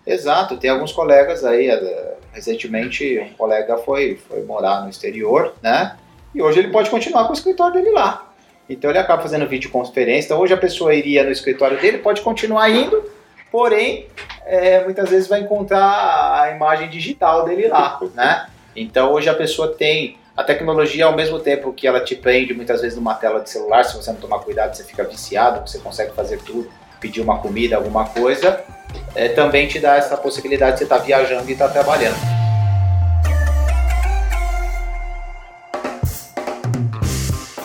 Exato, 0.05 0.57
tem 0.57 0.69
alguns 0.69 0.91
colegas 0.91 1.45
aí, 1.45 1.69
eh, 1.69 2.15
recentemente 2.33 3.21
um 3.21 3.33
colega 3.35 3.79
foi, 3.79 4.19
foi 4.29 4.43
morar 4.43 4.83
no 4.83 4.91
exterior, 4.91 5.55
né? 5.63 5.97
E 6.35 6.43
hoje 6.43 6.59
ele 6.59 6.73
pode 6.73 6.91
continuar 6.91 7.23
com 7.27 7.31
o 7.31 7.37
escritório 7.37 7.75
dele 7.75 7.93
lá. 7.93 8.33
Então 8.69 8.91
ele 8.91 8.99
acaba 8.99 9.23
fazendo 9.23 9.47
videoconferência. 9.47 10.27
Então 10.27 10.41
hoje 10.41 10.55
a 10.55 10.57
pessoa 10.57 10.93
iria 10.93 11.23
no 11.23 11.31
escritório 11.31 11.81
dele, 11.81 11.99
pode 11.99 12.21
continuar 12.23 12.69
indo, 12.69 13.01
porém 13.53 14.09
é, 14.45 14.83
muitas 14.83 15.09
vezes 15.09 15.29
vai 15.29 15.39
encontrar 15.39 16.43
a 16.43 16.51
imagem 16.51 16.91
digital 16.91 17.45
dele 17.45 17.69
lá, 17.69 18.01
né? 18.13 18.50
Então 18.75 19.12
hoje 19.12 19.29
a 19.29 19.35
pessoa 19.35 19.69
tem 19.69 20.17
a 20.37 20.45
tecnologia 20.45 21.07
ao 21.07 21.15
mesmo 21.15 21.39
tempo 21.39 21.73
que 21.73 21.87
ela 21.87 22.00
te 22.00 22.15
prende 22.15 22.55
muitas 22.55 22.81
vezes 22.81 22.97
numa 22.97 23.15
tela 23.15 23.41
de 23.41 23.50
celular, 23.50 23.85
se 23.85 23.97
você 23.97 24.12
não 24.12 24.21
tomar 24.21 24.39
cuidado 24.39 24.75
você 24.75 24.85
fica 24.85 25.05
viciado, 25.05 25.69
você 25.69 25.79
consegue 25.79 26.12
fazer 26.12 26.39
tudo, 26.39 26.71
pedir 27.00 27.21
uma 27.21 27.39
comida, 27.39 27.77
alguma 27.77 28.07
coisa, 28.07 28.62
é, 29.15 29.29
também 29.29 29.67
te 29.67 29.79
dá 29.79 29.97
essa 29.97 30.17
possibilidade 30.17 30.73
de 30.73 30.79
você 30.79 30.85
estar 30.85 30.99
tá 30.99 31.05
viajando 31.05 31.49
e 31.49 31.53
estar 31.53 31.67
tá 31.69 31.73
trabalhando. 31.73 32.41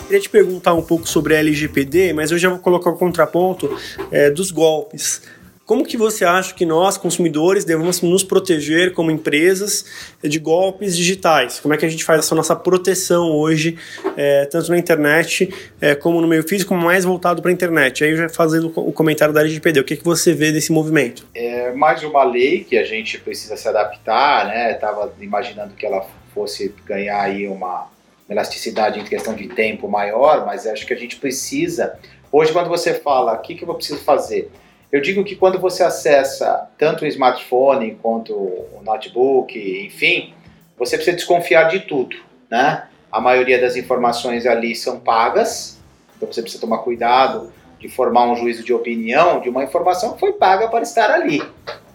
Queria 0.06 0.20
te 0.20 0.28
perguntar 0.28 0.72
um 0.74 0.82
pouco 0.82 1.08
sobre 1.08 1.34
a 1.34 1.38
LGPD, 1.40 2.12
mas 2.12 2.30
eu 2.30 2.38
já 2.38 2.48
vou 2.48 2.58
colocar 2.60 2.90
o 2.90 2.96
contraponto 2.96 3.76
é, 4.10 4.30
dos 4.30 4.52
golpes. 4.52 5.22
Como 5.66 5.84
que 5.84 5.96
você 5.96 6.24
acha 6.24 6.54
que 6.54 6.64
nós, 6.64 6.96
consumidores, 6.96 7.64
devemos 7.64 8.00
nos 8.00 8.22
proteger 8.22 8.94
como 8.94 9.10
empresas 9.10 9.84
de 10.22 10.38
golpes 10.38 10.96
digitais? 10.96 11.58
Como 11.58 11.74
é 11.74 11.76
que 11.76 11.84
a 11.84 11.88
gente 11.88 12.04
faz 12.04 12.20
essa 12.20 12.36
nossa 12.36 12.54
proteção 12.54 13.32
hoje, 13.32 13.76
é, 14.16 14.44
tanto 14.44 14.70
na 14.70 14.78
internet 14.78 15.52
é, 15.80 15.96
como 15.96 16.20
no 16.20 16.28
meio 16.28 16.46
físico, 16.46 16.72
mais 16.72 17.04
voltado 17.04 17.42
para 17.42 17.50
a 17.50 17.52
internet? 17.52 18.04
Aí 18.04 18.16
já 18.16 18.28
fazendo 18.28 18.72
o 18.76 18.92
comentário 18.92 19.34
da 19.34 19.40
LGPD, 19.40 19.80
o 19.80 19.84
que, 19.84 19.96
que 19.96 20.04
você 20.04 20.32
vê 20.32 20.52
desse 20.52 20.70
movimento? 20.70 21.26
É 21.34 21.72
mais 21.72 22.00
uma 22.04 22.22
lei 22.22 22.62
que 22.62 22.78
a 22.78 22.84
gente 22.84 23.18
precisa 23.18 23.56
se 23.56 23.66
adaptar, 23.66 24.46
né? 24.46 24.70
Estava 24.70 25.12
imaginando 25.20 25.74
que 25.74 25.84
ela 25.84 26.06
fosse 26.32 26.72
ganhar 26.86 27.20
aí 27.20 27.48
uma 27.48 27.88
elasticidade 28.30 29.00
em 29.00 29.04
questão 29.04 29.34
de 29.34 29.48
tempo 29.48 29.88
maior, 29.88 30.46
mas 30.46 30.64
acho 30.64 30.86
que 30.86 30.94
a 30.94 30.96
gente 30.96 31.16
precisa. 31.16 31.98
Hoje, 32.30 32.52
quando 32.52 32.68
você 32.68 32.94
fala, 32.94 33.32
o 33.32 33.38
que, 33.38 33.56
que 33.56 33.64
eu 33.64 33.74
preciso 33.74 33.98
fazer? 33.98 34.48
Eu 34.90 35.00
digo 35.00 35.24
que 35.24 35.34
quando 35.34 35.58
você 35.58 35.82
acessa 35.82 36.70
tanto 36.78 37.04
o 37.04 37.06
smartphone 37.08 37.98
quanto 38.00 38.32
o 38.32 38.80
notebook, 38.84 39.58
enfim, 39.84 40.32
você 40.78 40.96
precisa 40.96 41.16
desconfiar 41.16 41.64
de 41.64 41.80
tudo, 41.80 42.16
né? 42.50 42.86
A 43.10 43.20
maioria 43.20 43.60
das 43.60 43.76
informações 43.76 44.46
ali 44.46 44.76
são 44.76 45.00
pagas, 45.00 45.80
então 46.16 46.30
você 46.30 46.40
precisa 46.40 46.60
tomar 46.60 46.78
cuidado 46.78 47.52
de 47.80 47.88
formar 47.88 48.30
um 48.30 48.36
juízo 48.36 48.64
de 48.64 48.72
opinião 48.72 49.40
de 49.40 49.48
uma 49.48 49.64
informação 49.64 50.14
que 50.14 50.20
foi 50.20 50.32
paga 50.32 50.68
para 50.68 50.82
estar 50.82 51.10
ali. 51.10 51.42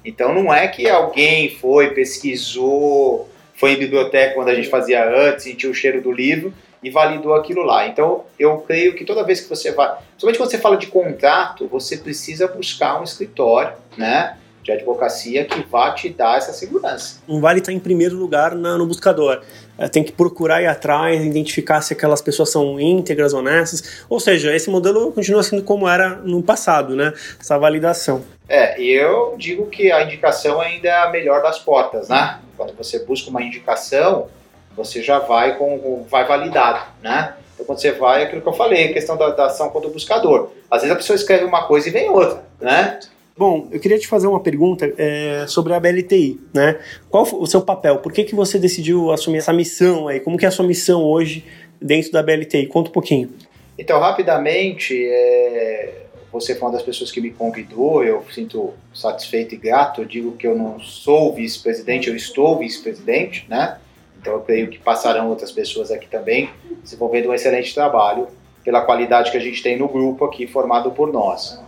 Então 0.03 0.33
não 0.33 0.53
é 0.53 0.67
que 0.67 0.89
alguém 0.89 1.49
foi, 1.49 1.91
pesquisou, 1.91 3.29
foi 3.55 3.73
em 3.73 3.79
biblioteca 3.79 4.35
quando 4.35 4.49
a 4.49 4.55
gente 4.55 4.69
fazia 4.69 5.07
antes, 5.07 5.43
sentiu 5.43 5.71
o 5.71 5.73
cheiro 5.75 6.01
do 6.01 6.11
livro 6.11 6.53
e 6.83 6.89
validou 6.89 7.33
aquilo 7.35 7.63
lá. 7.63 7.87
Então, 7.87 8.23
eu 8.39 8.57
creio 8.59 8.95
que 8.95 9.05
toda 9.05 9.23
vez 9.23 9.41
que 9.41 9.49
você 9.49 9.71
vai, 9.71 9.95
principalmente 10.09 10.37
quando 10.37 10.49
você 10.51 10.57
fala 10.57 10.77
de 10.77 10.87
contrato, 10.87 11.67
você 11.67 11.97
precisa 11.97 12.47
buscar 12.47 12.99
um 12.99 13.03
escritório, 13.03 13.73
né? 13.97 14.37
de 14.63 14.71
advocacia 14.71 15.45
que 15.45 15.63
vá 15.63 15.91
te 15.91 16.09
dar 16.09 16.37
essa 16.37 16.53
segurança. 16.53 17.19
Não 17.27 17.41
vale 17.41 17.59
estar 17.59 17.71
em 17.71 17.79
primeiro 17.79 18.15
lugar 18.15 18.55
na, 18.55 18.77
no 18.77 18.85
buscador. 18.85 19.41
É, 19.77 19.87
tem 19.87 20.03
que 20.03 20.11
procurar 20.11 20.61
ir 20.61 20.67
atrás, 20.67 21.23
identificar 21.23 21.81
se 21.81 21.93
aquelas 21.93 22.21
pessoas 22.21 22.51
são 22.51 22.79
íntegras, 22.79 23.33
honestas. 23.33 24.05
Ou 24.07 24.19
seja, 24.19 24.55
esse 24.55 24.69
modelo 24.69 25.11
continua 25.11 25.41
sendo 25.41 25.63
como 25.63 25.87
era 25.87 26.17
no 26.17 26.43
passado, 26.43 26.95
né? 26.95 27.13
Essa 27.39 27.57
validação. 27.57 28.23
É, 28.47 28.79
eu 28.79 29.35
digo 29.37 29.65
que 29.67 29.91
a 29.91 30.03
indicação 30.03 30.61
ainda 30.61 30.87
é 30.89 30.97
a 30.97 31.09
melhor 31.09 31.41
das 31.41 31.57
portas, 31.57 32.09
né? 32.09 32.39
Quando 32.55 32.75
você 32.75 32.99
busca 32.99 33.29
uma 33.29 33.41
indicação, 33.41 34.27
você 34.75 35.01
já 35.01 35.19
vai 35.19 35.57
com 35.57 36.05
vai 36.09 36.25
validado, 36.27 36.85
né? 37.01 37.35
Então 37.53 37.65
quando 37.65 37.79
você 37.79 37.91
vai, 37.91 38.21
é 38.21 38.25
aquilo 38.25 38.41
que 38.41 38.47
eu 38.47 38.53
falei, 38.53 38.89
a 38.89 38.93
questão 38.93 39.17
da, 39.17 39.29
da 39.29 39.45
ação 39.45 39.69
contra 39.69 39.89
o 39.89 39.93
buscador. 39.93 40.51
Às 40.69 40.81
vezes 40.81 40.93
a 40.93 40.97
pessoa 40.97 41.15
escreve 41.15 41.45
uma 41.45 41.65
coisa 41.65 41.89
e 41.89 41.91
vem 41.91 42.09
outra, 42.09 42.43
né? 42.59 42.99
Bom, 43.37 43.67
eu 43.71 43.79
queria 43.79 43.97
te 43.97 44.07
fazer 44.07 44.27
uma 44.27 44.39
pergunta 44.39 44.93
é, 44.97 45.45
sobre 45.47 45.73
a 45.73 45.79
BLTI, 45.79 46.39
né? 46.53 46.79
Qual 47.09 47.23
o 47.23 47.47
seu 47.47 47.61
papel? 47.61 47.97
Por 47.97 48.11
que, 48.11 48.23
que 48.23 48.35
você 48.35 48.59
decidiu 48.59 49.11
assumir 49.11 49.37
essa 49.37 49.53
missão 49.53 50.07
aí? 50.07 50.19
Como 50.19 50.37
que 50.37 50.45
é 50.45 50.47
a 50.47 50.51
sua 50.51 50.65
missão 50.67 51.03
hoje 51.03 51.45
dentro 51.81 52.11
da 52.11 52.21
BLTI? 52.21 52.67
Conta 52.67 52.89
um 52.89 52.93
pouquinho. 52.93 53.31
Então, 53.79 53.99
rapidamente, 53.99 54.95
é, 55.07 56.03
você 56.31 56.53
foi 56.55 56.67
uma 56.67 56.73
das 56.73 56.83
pessoas 56.83 57.11
que 57.11 57.19
me 57.19 57.31
convidou, 57.31 58.03
eu 58.03 58.23
sinto 58.31 58.73
satisfeito 58.93 59.55
e 59.55 59.57
grato. 59.57 60.01
Eu 60.01 60.05
digo 60.05 60.33
que 60.33 60.45
eu 60.45 60.55
não 60.55 60.79
sou 60.79 61.33
vice-presidente, 61.33 62.09
eu 62.09 62.15
estou 62.15 62.59
vice-presidente, 62.59 63.45
né? 63.49 63.77
Então 64.21 64.33
eu 64.33 64.41
creio 64.41 64.67
que 64.67 64.77
passarão 64.77 65.29
outras 65.29 65.51
pessoas 65.51 65.91
aqui 65.91 66.07
também, 66.07 66.51
desenvolvendo 66.83 67.29
um 67.29 67.33
excelente 67.33 67.73
trabalho 67.73 68.27
pela 68.63 68.81
qualidade 68.81 69.31
que 69.31 69.37
a 69.37 69.41
gente 69.41 69.63
tem 69.63 69.77
no 69.77 69.87
grupo 69.87 70.23
aqui 70.23 70.45
formado 70.45 70.91
por 70.91 71.11
nós. 71.11 71.59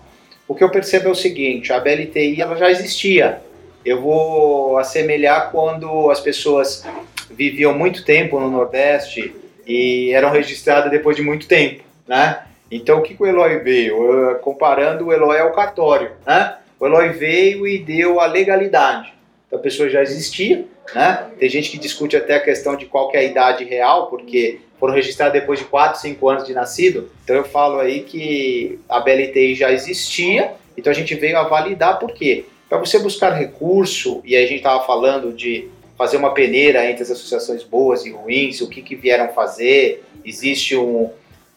O 0.48 0.54
que 0.54 0.64
eu 0.64 0.70
percebo 0.70 1.08
é 1.08 1.12
o 1.12 1.16
seguinte, 1.16 1.74
a 1.74 1.80
BLTI 1.80 2.40
ela 2.40 2.56
já 2.56 2.70
existia. 2.70 3.42
Eu 3.84 4.02
vou 4.02 4.78
assemelhar 4.78 5.52
quando 5.52 6.12
as 6.12 6.20
pessoas 6.20 6.86
viviam 7.32 7.74
muito 7.74 8.06
tempo 8.06 8.40
no 8.40 8.52
Nordeste 8.52 9.36
e 9.66 10.12
eram 10.14 10.30
registradas 10.30 10.92
depois 10.92 11.16
de 11.16 11.24
muito 11.24 11.48
tempo, 11.48 11.84
né? 12.08 12.44
Então 12.70 13.00
o 13.00 13.02
que, 13.02 13.16
que 13.16 13.24
o 13.24 13.26
Eloy 13.26 13.60
veio? 13.60 14.38
Comparando 14.42 15.08
o 15.08 15.14
Eloy 15.14 15.40
ao 15.40 15.54
cartório, 15.54 16.12
né? 16.26 16.58
O 16.80 16.86
Eloy 16.86 17.10
veio 17.10 17.66
e 17.66 17.80
deu 17.80 18.20
a 18.20 18.28
legalidade. 18.28 19.14
Então 19.54 19.60
a 19.60 19.64
pessoa 19.64 19.88
já 19.88 20.02
existia, 20.02 20.66
né? 20.96 21.28
Tem 21.38 21.48
gente 21.48 21.70
que 21.70 21.78
discute 21.78 22.18
até 22.18 22.38
a 22.38 22.40
questão 22.40 22.76
de 22.76 22.88
qual 22.88 23.12
é 23.14 23.20
a 23.20 23.24
idade 23.24 23.64
real, 23.64 24.08
porque 24.08 24.60
foram 24.80 24.96
registrados 24.96 25.40
depois 25.40 25.60
de 25.60 25.66
4, 25.66 26.02
5 26.02 26.28
anos 26.28 26.48
de 26.48 26.54
nascido. 26.54 27.12
Então 27.24 27.36
eu 27.36 27.44
falo 27.44 27.80
aí 27.80 28.02
que 28.02 28.80
a 28.90 29.00
BLTI 29.00 29.54
já 29.54 29.72
existia, 29.72 30.54
então 30.76 30.90
a 30.90 30.96
gente 30.96 31.14
veio 31.14 31.38
a 31.38 31.44
validar 31.44 32.00
por 32.00 32.14
quê? 32.14 32.46
Para 32.68 32.80
você 32.80 32.98
buscar 32.98 33.30
recurso, 33.30 34.24
e 34.26 34.36
aí 34.36 34.44
a 34.44 34.48
gente 34.48 34.58
estava 34.58 34.84
falando 34.88 35.32
de 35.32 35.68
fazer 35.96 36.18
uma 36.18 36.34
peneira 36.34 36.90
entre 36.90 37.04
as 37.04 37.12
associações 37.12 37.62
boas 37.62 38.08
e 38.08 38.12
ruins, 38.12 38.60
o 38.60 38.68
que, 38.68 38.82
que 38.82 38.96
vieram 38.96 39.32
fazer, 39.34 40.04
existe 40.26 40.76
um... 40.76 41.12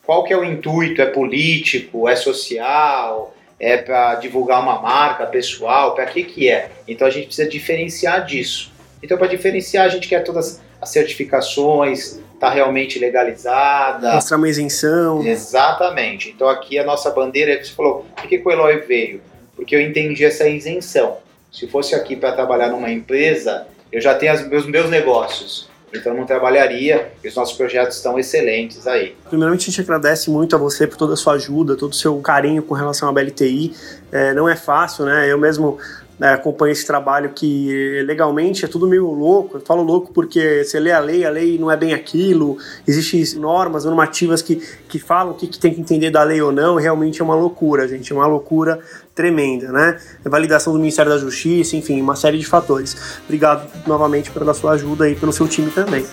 Qual 0.05 0.23
que 0.23 0.35
é 0.35 0.37
o 0.37 0.45
intuito? 0.45 1.00
É 1.00 1.07
político? 1.07 2.07
É 2.07 2.15
social? 2.15 3.35
É 3.58 3.76
para 3.78 4.16
divulgar 4.16 4.62
uma 4.62 4.80
marca 4.80 5.26
pessoal? 5.26 5.94
Para 5.94 6.06
que 6.06 6.25
que 6.25 6.48
é? 6.48 6.70
Então 6.86 7.06
a 7.06 7.10
gente 7.10 7.26
precisa 7.26 7.48
diferenciar 7.48 8.25
disso. 8.25 8.70
Então, 9.02 9.16
para 9.16 9.28
diferenciar, 9.28 9.84
a 9.86 9.88
gente 9.88 10.08
quer 10.08 10.25
todas 10.25 10.60
as 10.80 10.88
certificações, 10.90 12.18
tá 12.40 12.50
realmente 12.50 12.98
legalizada. 12.98 14.14
Mostrar 14.14 14.36
uma 14.36 14.48
isenção. 14.48 15.25
Exatamente. 15.25 16.30
Então, 16.30 16.48
aqui 16.48 16.78
a 16.78 16.84
nossa 16.84 17.10
bandeira, 17.10 17.62
você 17.62 17.70
falou, 17.72 18.06
por 18.14 18.26
que, 18.26 18.38
que 18.38 18.48
o 18.48 18.50
Eloy 18.50 18.78
veio? 18.80 19.20
Porque 19.54 19.75
eu 19.75 19.80
entendi 19.80 20.25
essa 20.25 20.48
isenção. 20.48 21.18
Se 21.52 21.66
fosse 21.66 21.94
aqui 21.94 22.16
para 22.16 22.32
trabalhar 22.32 22.68
numa 22.68 22.90
empresa, 22.90 23.66
eu 23.90 24.00
já 24.00 24.14
tenho 24.14 24.34
os 24.34 24.46
meus, 24.46 24.66
meus 24.66 24.90
negócios. 24.90 25.68
Então 25.93 26.14
não 26.14 26.26
trabalharia 26.26 27.12
e 27.23 27.28
os 27.28 27.35
nossos 27.35 27.57
projetos 27.57 27.97
estão 27.97 28.19
excelentes 28.19 28.87
aí. 28.87 29.16
Primeiramente 29.28 29.62
a 29.62 29.64
gente 29.71 29.81
agradece 29.81 30.31
muito 30.31 30.57
a 30.57 30.59
você 30.59 30.87
por 30.87 30.97
toda 30.97 31.14
a 31.14 31.16
sua 31.16 31.35
ajuda, 31.35 31.76
todo 31.76 31.93
o 31.93 31.97
seu 31.97 32.19
carinho 32.21 32.62
com 32.62 32.75
relação 32.75 33.09
à 33.09 33.12
BLTI. 33.12 33.75
É, 34.11 34.35
não 34.35 34.49
é 34.49 34.57
fácil, 34.57 35.05
né? 35.05 35.31
Eu 35.31 35.38
mesmo 35.38 35.78
né, 36.18 36.32
acompanha 36.32 36.73
esse 36.73 36.87
trabalho 36.87 37.30
que 37.30 38.02
legalmente 38.06 38.64
é 38.64 38.68
tudo 38.68 38.87
meio 38.87 39.11
louco. 39.11 39.56
Eu 39.56 39.61
falo 39.61 39.82
louco 39.82 40.12
porque 40.12 40.64
você 40.64 40.80
lê 40.80 40.92
a 40.92 40.99
lei, 40.99 41.25
a 41.25 41.30
lei 41.30 41.58
não 41.58 41.70
é 41.70 41.76
bem 41.76 41.94
aquilo, 41.94 42.56
existem 42.87 43.23
normas 43.38 43.85
normativas 43.85 44.42
que, 44.42 44.56
que 44.88 44.99
falam 44.99 45.32
o 45.32 45.37
que, 45.37 45.46
que 45.46 45.58
tem 45.58 45.75
que 45.75 45.80
entender 45.80 46.11
da 46.11 46.23
lei 46.23 46.40
ou 46.40 46.52
não, 46.52 46.76
realmente 46.76 47.20
é 47.20 47.25
uma 47.25 47.35
loucura, 47.35 47.87
gente, 47.87 48.12
é 48.12 48.16
uma 48.16 48.26
loucura 48.26 48.80
tremenda, 49.14 49.73
né? 49.73 49.99
Validação 50.25 50.73
do 50.73 50.78
Ministério 50.78 51.11
da 51.11 51.18
Justiça, 51.18 51.76
enfim, 51.76 52.00
uma 52.00 52.16
série 52.16 52.38
de 52.38 52.46
fatores. 52.46 53.18
Obrigado 53.25 53.66
novamente 53.87 54.30
pela 54.30 54.52
sua 54.52 54.73
ajuda 54.73 55.08
e 55.08 55.14
pelo 55.14 55.32
seu 55.32 55.49
time 55.49 55.70
também. 55.70 56.04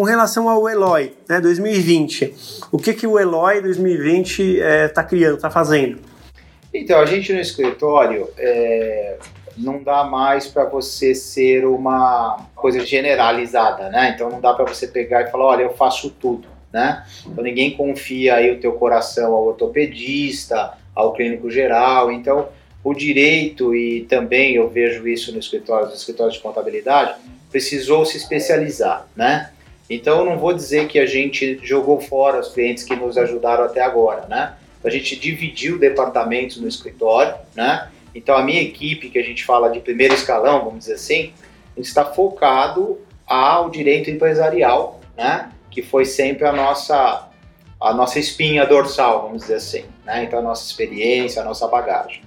Com 0.00 0.04
relação 0.04 0.48
ao 0.48 0.66
Eloy, 0.66 1.12
né, 1.28 1.42
2020, 1.42 2.34
o 2.72 2.78
que, 2.78 2.94
que 2.94 3.06
o 3.06 3.18
Eloy 3.18 3.60
2020 3.60 4.56
está 4.86 5.02
é, 5.02 5.04
criando, 5.04 5.34
está 5.34 5.50
fazendo? 5.50 5.98
Então, 6.72 6.98
a 6.98 7.04
gente 7.04 7.30
no 7.34 7.38
escritório 7.38 8.30
é, 8.38 9.18
não 9.58 9.82
dá 9.82 10.02
mais 10.02 10.46
para 10.46 10.64
você 10.64 11.14
ser 11.14 11.66
uma 11.66 12.46
coisa 12.56 12.80
generalizada, 12.80 13.90
né? 13.90 14.12
Então 14.14 14.30
não 14.30 14.40
dá 14.40 14.54
para 14.54 14.64
você 14.64 14.86
pegar 14.88 15.20
e 15.20 15.30
falar, 15.30 15.44
olha, 15.44 15.62
eu 15.64 15.74
faço 15.74 16.08
tudo, 16.08 16.48
né? 16.72 17.04
Então 17.26 17.44
ninguém 17.44 17.76
confia 17.76 18.36
aí 18.36 18.50
o 18.50 18.58
teu 18.58 18.72
coração 18.72 19.34
ao 19.34 19.48
ortopedista, 19.48 20.78
ao 20.94 21.12
clínico 21.12 21.50
geral. 21.50 22.10
Então 22.10 22.48
o 22.82 22.94
direito, 22.94 23.74
e 23.74 24.06
também 24.08 24.54
eu 24.54 24.66
vejo 24.66 25.06
isso 25.06 25.30
no 25.30 25.38
escritório, 25.38 25.88
nos 25.88 25.98
escritórios 25.98 26.36
de 26.36 26.40
contabilidade, 26.40 27.16
precisou 27.50 28.06
se 28.06 28.16
especializar, 28.16 29.06
né? 29.14 29.50
Então, 29.90 30.20
eu 30.20 30.24
não 30.24 30.38
vou 30.38 30.54
dizer 30.54 30.86
que 30.86 31.00
a 31.00 31.04
gente 31.04 31.58
jogou 31.64 32.00
fora 32.00 32.38
os 32.38 32.52
clientes 32.52 32.84
que 32.84 32.94
nos 32.94 33.18
ajudaram 33.18 33.64
até 33.64 33.82
agora, 33.82 34.24
né? 34.28 34.54
A 34.84 34.88
gente 34.88 35.16
dividiu 35.16 35.80
departamentos 35.80 36.58
no 36.58 36.68
escritório, 36.68 37.34
né? 37.56 37.90
Então, 38.14 38.36
a 38.36 38.42
minha 38.42 38.62
equipe, 38.62 39.10
que 39.10 39.18
a 39.18 39.22
gente 39.22 39.44
fala 39.44 39.68
de 39.68 39.80
primeiro 39.80 40.14
escalão, 40.14 40.64
vamos 40.64 40.80
dizer 40.80 40.94
assim, 40.94 41.32
está 41.76 42.04
focado 42.04 42.98
ao 43.26 43.68
direito 43.68 44.08
empresarial, 44.08 45.00
né? 45.16 45.50
Que 45.72 45.82
foi 45.82 46.04
sempre 46.04 46.46
a 46.46 46.52
nossa 46.52 47.26
a 47.80 47.94
nossa 47.94 48.18
espinha 48.18 48.66
dorsal, 48.66 49.22
vamos 49.22 49.42
dizer 49.42 49.54
assim, 49.54 49.84
né? 50.04 50.22
Então, 50.22 50.38
a 50.38 50.42
nossa 50.42 50.64
experiência, 50.64 51.40
a 51.40 51.44
nossa 51.44 51.66
bagagem. 51.66 52.22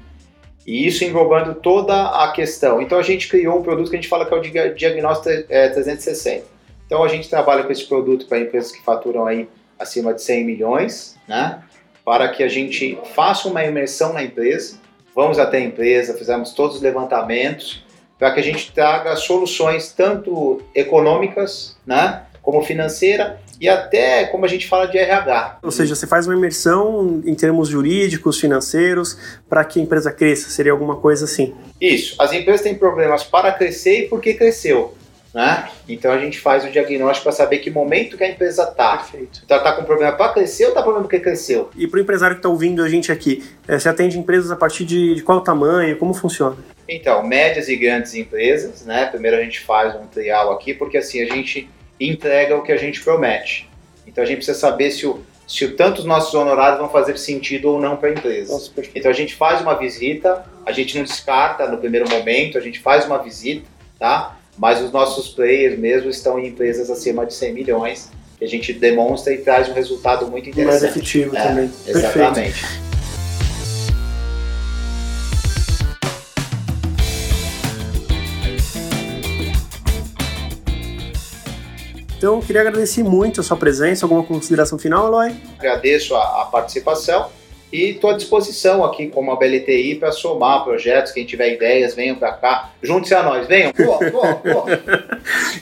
E 0.65 0.87
isso 0.87 1.05
englobando 1.05 1.53
toda 1.55 2.23
a 2.23 2.31
questão. 2.31 2.81
Então, 2.81 2.97
a 2.97 3.03
gente 3.03 3.29
criou 3.29 3.59
um 3.59 3.63
produto 3.63 3.89
que 3.89 3.95
a 3.95 4.01
gente 4.01 4.09
fala 4.09 4.25
que 4.25 4.57
é 4.57 4.67
o 4.67 4.75
Diagnóstico 4.75 5.29
360. 5.47 6.52
Então, 6.93 7.03
a 7.03 7.07
gente 7.07 7.27
trabalha 7.27 7.63
com 7.63 7.71
esse 7.71 7.85
produto 7.85 8.27
para 8.27 8.37
empresas 8.37 8.71
que 8.71 8.79
faturam 8.83 9.25
aí 9.25 9.49
acima 9.79 10.13
de 10.13 10.21
100 10.21 10.45
milhões, 10.45 11.17
né? 11.27 11.63
Para 12.05 12.27
que 12.27 12.43
a 12.43 12.47
gente 12.47 12.99
faça 13.15 13.47
uma 13.47 13.65
imersão 13.65 14.13
na 14.13 14.21
empresa, 14.21 14.77
vamos 15.15 15.39
até 15.39 15.57
a 15.57 15.61
empresa, 15.61 16.13
fizemos 16.15 16.51
todos 16.51 16.75
os 16.75 16.83
levantamentos, 16.83 17.83
para 18.19 18.31
que 18.31 18.39
a 18.39 18.43
gente 18.43 18.71
traga 18.71 19.15
soluções 19.15 19.91
tanto 19.91 20.61
econômicas, 20.75 21.75
né? 21.83 22.27
Como 22.43 22.61
financeira 22.61 23.39
e 23.59 23.67
até 23.67 24.25
como 24.25 24.45
a 24.45 24.47
gente 24.47 24.67
fala 24.67 24.85
de 24.85 24.99
RH. 24.99 25.61
Ou 25.63 25.71
seja, 25.71 25.95
você 25.95 26.05
faz 26.05 26.27
uma 26.27 26.35
imersão 26.35 27.23
em 27.25 27.33
termos 27.33 27.69
jurídicos, 27.69 28.39
financeiros, 28.39 29.17
para 29.49 29.65
que 29.65 29.79
a 29.79 29.81
empresa 29.81 30.11
cresça, 30.11 30.51
seria 30.51 30.71
alguma 30.71 30.97
coisa 30.97 31.25
assim? 31.25 31.55
Isso. 31.81 32.21
As 32.21 32.31
empresas 32.31 32.61
têm 32.61 32.75
problemas 32.75 33.23
para 33.23 33.51
crescer 33.51 34.01
e 34.05 34.07
porque 34.09 34.35
cresceu. 34.35 34.93
Né? 35.33 35.67
Então 35.89 36.11
a 36.11 36.19
gente 36.19 36.39
faz 36.39 36.63
o 36.63 36.69
diagnóstico 36.69 37.23
para 37.23 37.31
saber 37.31 37.57
que 37.57 37.71
momento 37.71 38.15
que 38.15 38.23
a 38.23 38.29
empresa 38.29 38.63
está. 38.69 38.97
Perfeito. 38.97 39.41
Então 39.43 39.57
ela 39.57 39.67
está 39.67 39.79
com 39.79 39.85
problema 39.85 40.11
para 40.11 40.31
crescer 40.31 40.65
ou 40.65 40.69
está 40.69 40.81
com 40.81 40.85
problema 40.85 41.07
porque 41.07 41.19
cresceu? 41.19 41.71
E 41.75 41.87
para 41.87 41.97
o 41.97 42.01
empresário 42.01 42.35
que 42.35 42.39
está 42.39 42.49
ouvindo 42.49 42.83
a 42.83 42.89
gente 42.89 43.11
aqui, 43.11 43.43
eh, 43.67 43.79
você 43.79 43.89
atende 43.89 44.19
empresas 44.19 44.51
a 44.51 44.55
partir 44.55 44.85
de, 44.85 45.15
de 45.15 45.23
qual 45.23 45.41
tamanho? 45.41 45.97
Como 45.97 46.13
funciona? 46.13 46.55
Então, 46.87 47.25
médias 47.25 47.67
e 47.67 47.75
grandes 47.75 48.13
empresas, 48.13 48.85
né? 48.85 49.07
Primeiro 49.07 49.37
a 49.37 49.41
gente 49.41 49.59
faz 49.61 49.95
um 49.95 50.05
trial 50.05 50.51
aqui, 50.51 50.73
porque 50.73 50.97
assim 50.97 51.21
a 51.21 51.25
gente 51.25 51.67
entrega 51.99 52.55
o 52.55 52.61
que 52.61 52.71
a 52.71 52.77
gente 52.77 53.01
promete. 53.01 53.67
Então 54.05 54.23
a 54.23 54.27
gente 54.27 54.37
precisa 54.37 54.59
saber 54.59 54.91
se 54.91 55.07
o, 55.07 55.23
se 55.47 55.65
o 55.65 55.75
tanto 55.75 55.99
os 55.99 56.05
nossos 56.05 56.33
honorários 56.33 56.79
vão 56.79 56.89
fazer 56.89 57.17
sentido 57.17 57.69
ou 57.71 57.81
não 57.81 57.97
para 57.97 58.09
a 58.09 58.11
empresa. 58.11 58.53
Nossa, 58.53 58.71
então 58.93 59.09
a 59.09 59.13
gente 59.13 59.33
faz 59.33 59.61
uma 59.61 59.73
visita, 59.73 60.45
a 60.65 60.71
gente 60.71 60.95
não 60.95 61.03
descarta 61.03 61.67
no 61.67 61.77
primeiro 61.77 62.07
momento, 62.09 62.57
a 62.57 62.61
gente 62.61 62.79
faz 62.79 63.05
uma 63.05 63.17
visita, 63.17 63.65
tá? 63.97 64.37
Mas 64.57 64.81
os 64.81 64.91
nossos 64.91 65.29
players 65.29 65.79
mesmo 65.79 66.09
estão 66.09 66.37
em 66.37 66.47
empresas 66.47 66.89
acima 66.89 67.25
de 67.25 67.33
100 67.33 67.53
milhões, 67.53 68.09
que 68.37 68.45
a 68.45 68.47
gente 68.47 68.71
demonstra 68.73 69.33
e 69.33 69.39
traz 69.39 69.69
um 69.69 69.73
resultado 69.73 70.27
muito 70.27 70.49
interessante. 70.49 70.81
Mais 70.81 70.95
efetivo 70.95 71.35
é, 71.35 71.47
também. 71.47 71.71
Exatamente. 71.87 72.61
Perfeito. 72.61 72.83
Então, 82.23 82.39
queria 82.39 82.61
agradecer 82.61 83.03
muito 83.03 83.41
a 83.41 83.43
sua 83.43 83.57
presença. 83.57 84.05
Alguma 84.05 84.23
consideração 84.23 84.79
final, 84.79 85.07
Eloy? 85.07 85.35
Agradeço 85.59 86.15
a, 86.15 86.43
a 86.43 86.45
participação 86.45 87.29
e 87.73 87.89
estou 87.89 88.11
à 88.11 88.13
disposição 88.13 88.85
aqui 88.85 89.07
como 89.07 89.31
a 89.31 89.35
BLTI 89.35 89.95
para 89.95 90.11
somar 90.11 90.63
projetos. 90.63 91.11
Quem 91.11 91.25
tiver 91.25 91.55
ideias, 91.55 91.95
venham 91.95 92.15
para 92.15 92.31
cá. 92.33 92.71
Junte-se 92.83 93.15
a 93.15 93.23
nós, 93.23 93.47
venham. 93.47 93.73
Pô, 93.73 93.97
pô, 93.97 94.35
pô. 94.35 94.65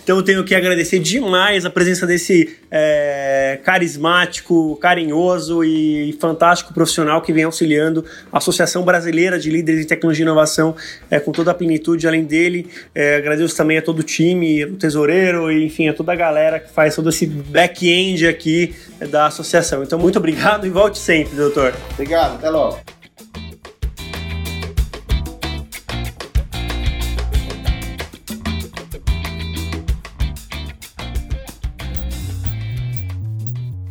então 0.03 0.17
eu 0.17 0.23
tenho 0.23 0.43
que 0.43 0.53
agradecer 0.53 0.99
demais 0.99 1.65
a 1.65 1.69
presença 1.69 2.05
desse 2.05 2.57
é, 2.69 3.61
carismático, 3.63 4.75
carinhoso 4.81 5.63
e 5.63 6.11
fantástico 6.19 6.73
profissional 6.73 7.21
que 7.21 7.31
vem 7.31 7.45
auxiliando 7.45 8.03
a 8.29 8.39
Associação 8.39 8.83
Brasileira 8.83 9.39
de 9.39 9.49
Líderes 9.49 9.85
em 9.85 9.87
Tecnologia 9.87 10.25
e 10.25 10.27
Inovação 10.27 10.75
é, 11.09 11.17
com 11.17 11.31
toda 11.31 11.51
a 11.51 11.53
plenitude. 11.53 12.09
Além 12.09 12.25
dele, 12.25 12.67
é, 12.93 13.15
agradeço 13.15 13.55
também 13.55 13.77
a 13.77 13.81
todo 13.81 13.99
o 13.99 14.03
time, 14.03 14.65
o 14.65 14.75
tesoureiro 14.75 15.49
e 15.49 15.65
enfim, 15.65 15.87
a 15.87 15.93
toda 15.93 16.11
a 16.11 16.15
galera 16.15 16.59
que 16.59 16.69
faz 16.69 16.93
todo 16.93 17.07
esse 17.07 17.25
back-end 17.25 18.27
aqui 18.27 18.75
da 19.07 19.27
associação. 19.27 19.83
Então, 19.83 19.97
muito 19.97 20.17
obrigado 20.19 20.65
e 20.65 20.69
volte 20.69 20.97
sempre, 20.97 21.35
doutor. 21.35 21.73
Obrigado, 21.93 22.35
até 22.35 22.49
logo. 22.49 22.79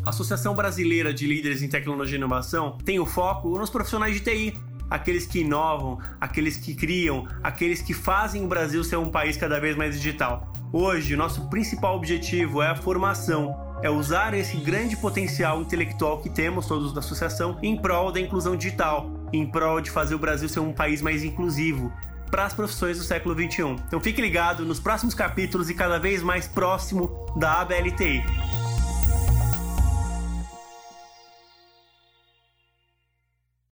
A 0.05 0.11
Associação 0.11 0.55
Brasileira 0.55 1.15
de 1.15 1.27
Líderes 1.27 1.63
em 1.63 1.69
Tecnologia 1.69 2.17
e 2.17 2.19
Inovação 2.19 2.77
tem 2.85 2.99
o 2.99 3.07
foco 3.07 3.49
nos 3.59 3.71
profissionais 3.71 4.15
de 4.15 4.21
TI, 4.21 4.55
aqueles 4.91 5.27
que 5.27 5.41
inovam, 5.41 5.99
aqueles 6.21 6.57
que 6.57 6.75
criam, 6.75 7.27
aqueles 7.43 7.81
que 7.81 7.95
fazem 7.95 8.45
o 8.45 8.49
Brasil 8.49 8.83
ser 8.83 8.97
um 8.97 9.09
país 9.09 9.37
cada 9.37 9.61
vez 9.61 9.77
mais 9.77 9.95
digital. 9.95 10.53
Hoje, 10.73 11.15
o 11.15 11.17
nosso 11.17 11.49
principal 11.49 11.97
objetivo 11.97 12.61
é 12.61 12.69
a 12.69 12.77
formação 12.77 13.70
é 13.83 13.91
usar 13.91 14.35
esse 14.35 14.57
grande 14.57 14.97
potencial 14.97 15.61
intelectual 15.61 16.19
que 16.19 16.29
temos 16.29 16.67
todos 16.67 16.93
da 16.93 17.01
associação 17.01 17.59
em 17.63 17.77
prol 17.77 18.13
da 18.13 18.21
inclusão 18.21 18.57
digital, 18.57 19.11
em 19.33 19.47
prol 19.47 19.81
de 19.81 19.91
fazer 19.91 20.15
o 20.15 20.19
Brasil 20.19 20.49
ser 20.49 20.61
um 20.61 20.73
país 20.73 21.01
mais 21.01 21.25
inclusivo 21.25 21.93
para 22.31 22.45
as 22.45 22.53
profissões 22.53 22.99
do 22.99 23.05
século 23.05 23.35
21. 23.35 23.75
Então 23.87 24.01
fique 24.01 24.21
ligado 24.21 24.65
nos 24.65 24.79
próximos 24.79 25.15
capítulos 25.15 25.69
e 25.69 25.75
cada 25.75 25.99
vez 25.99 26.23
mais 26.23 26.47
próximo 26.47 27.11
da 27.37 27.61
ABLTI. 27.61 28.23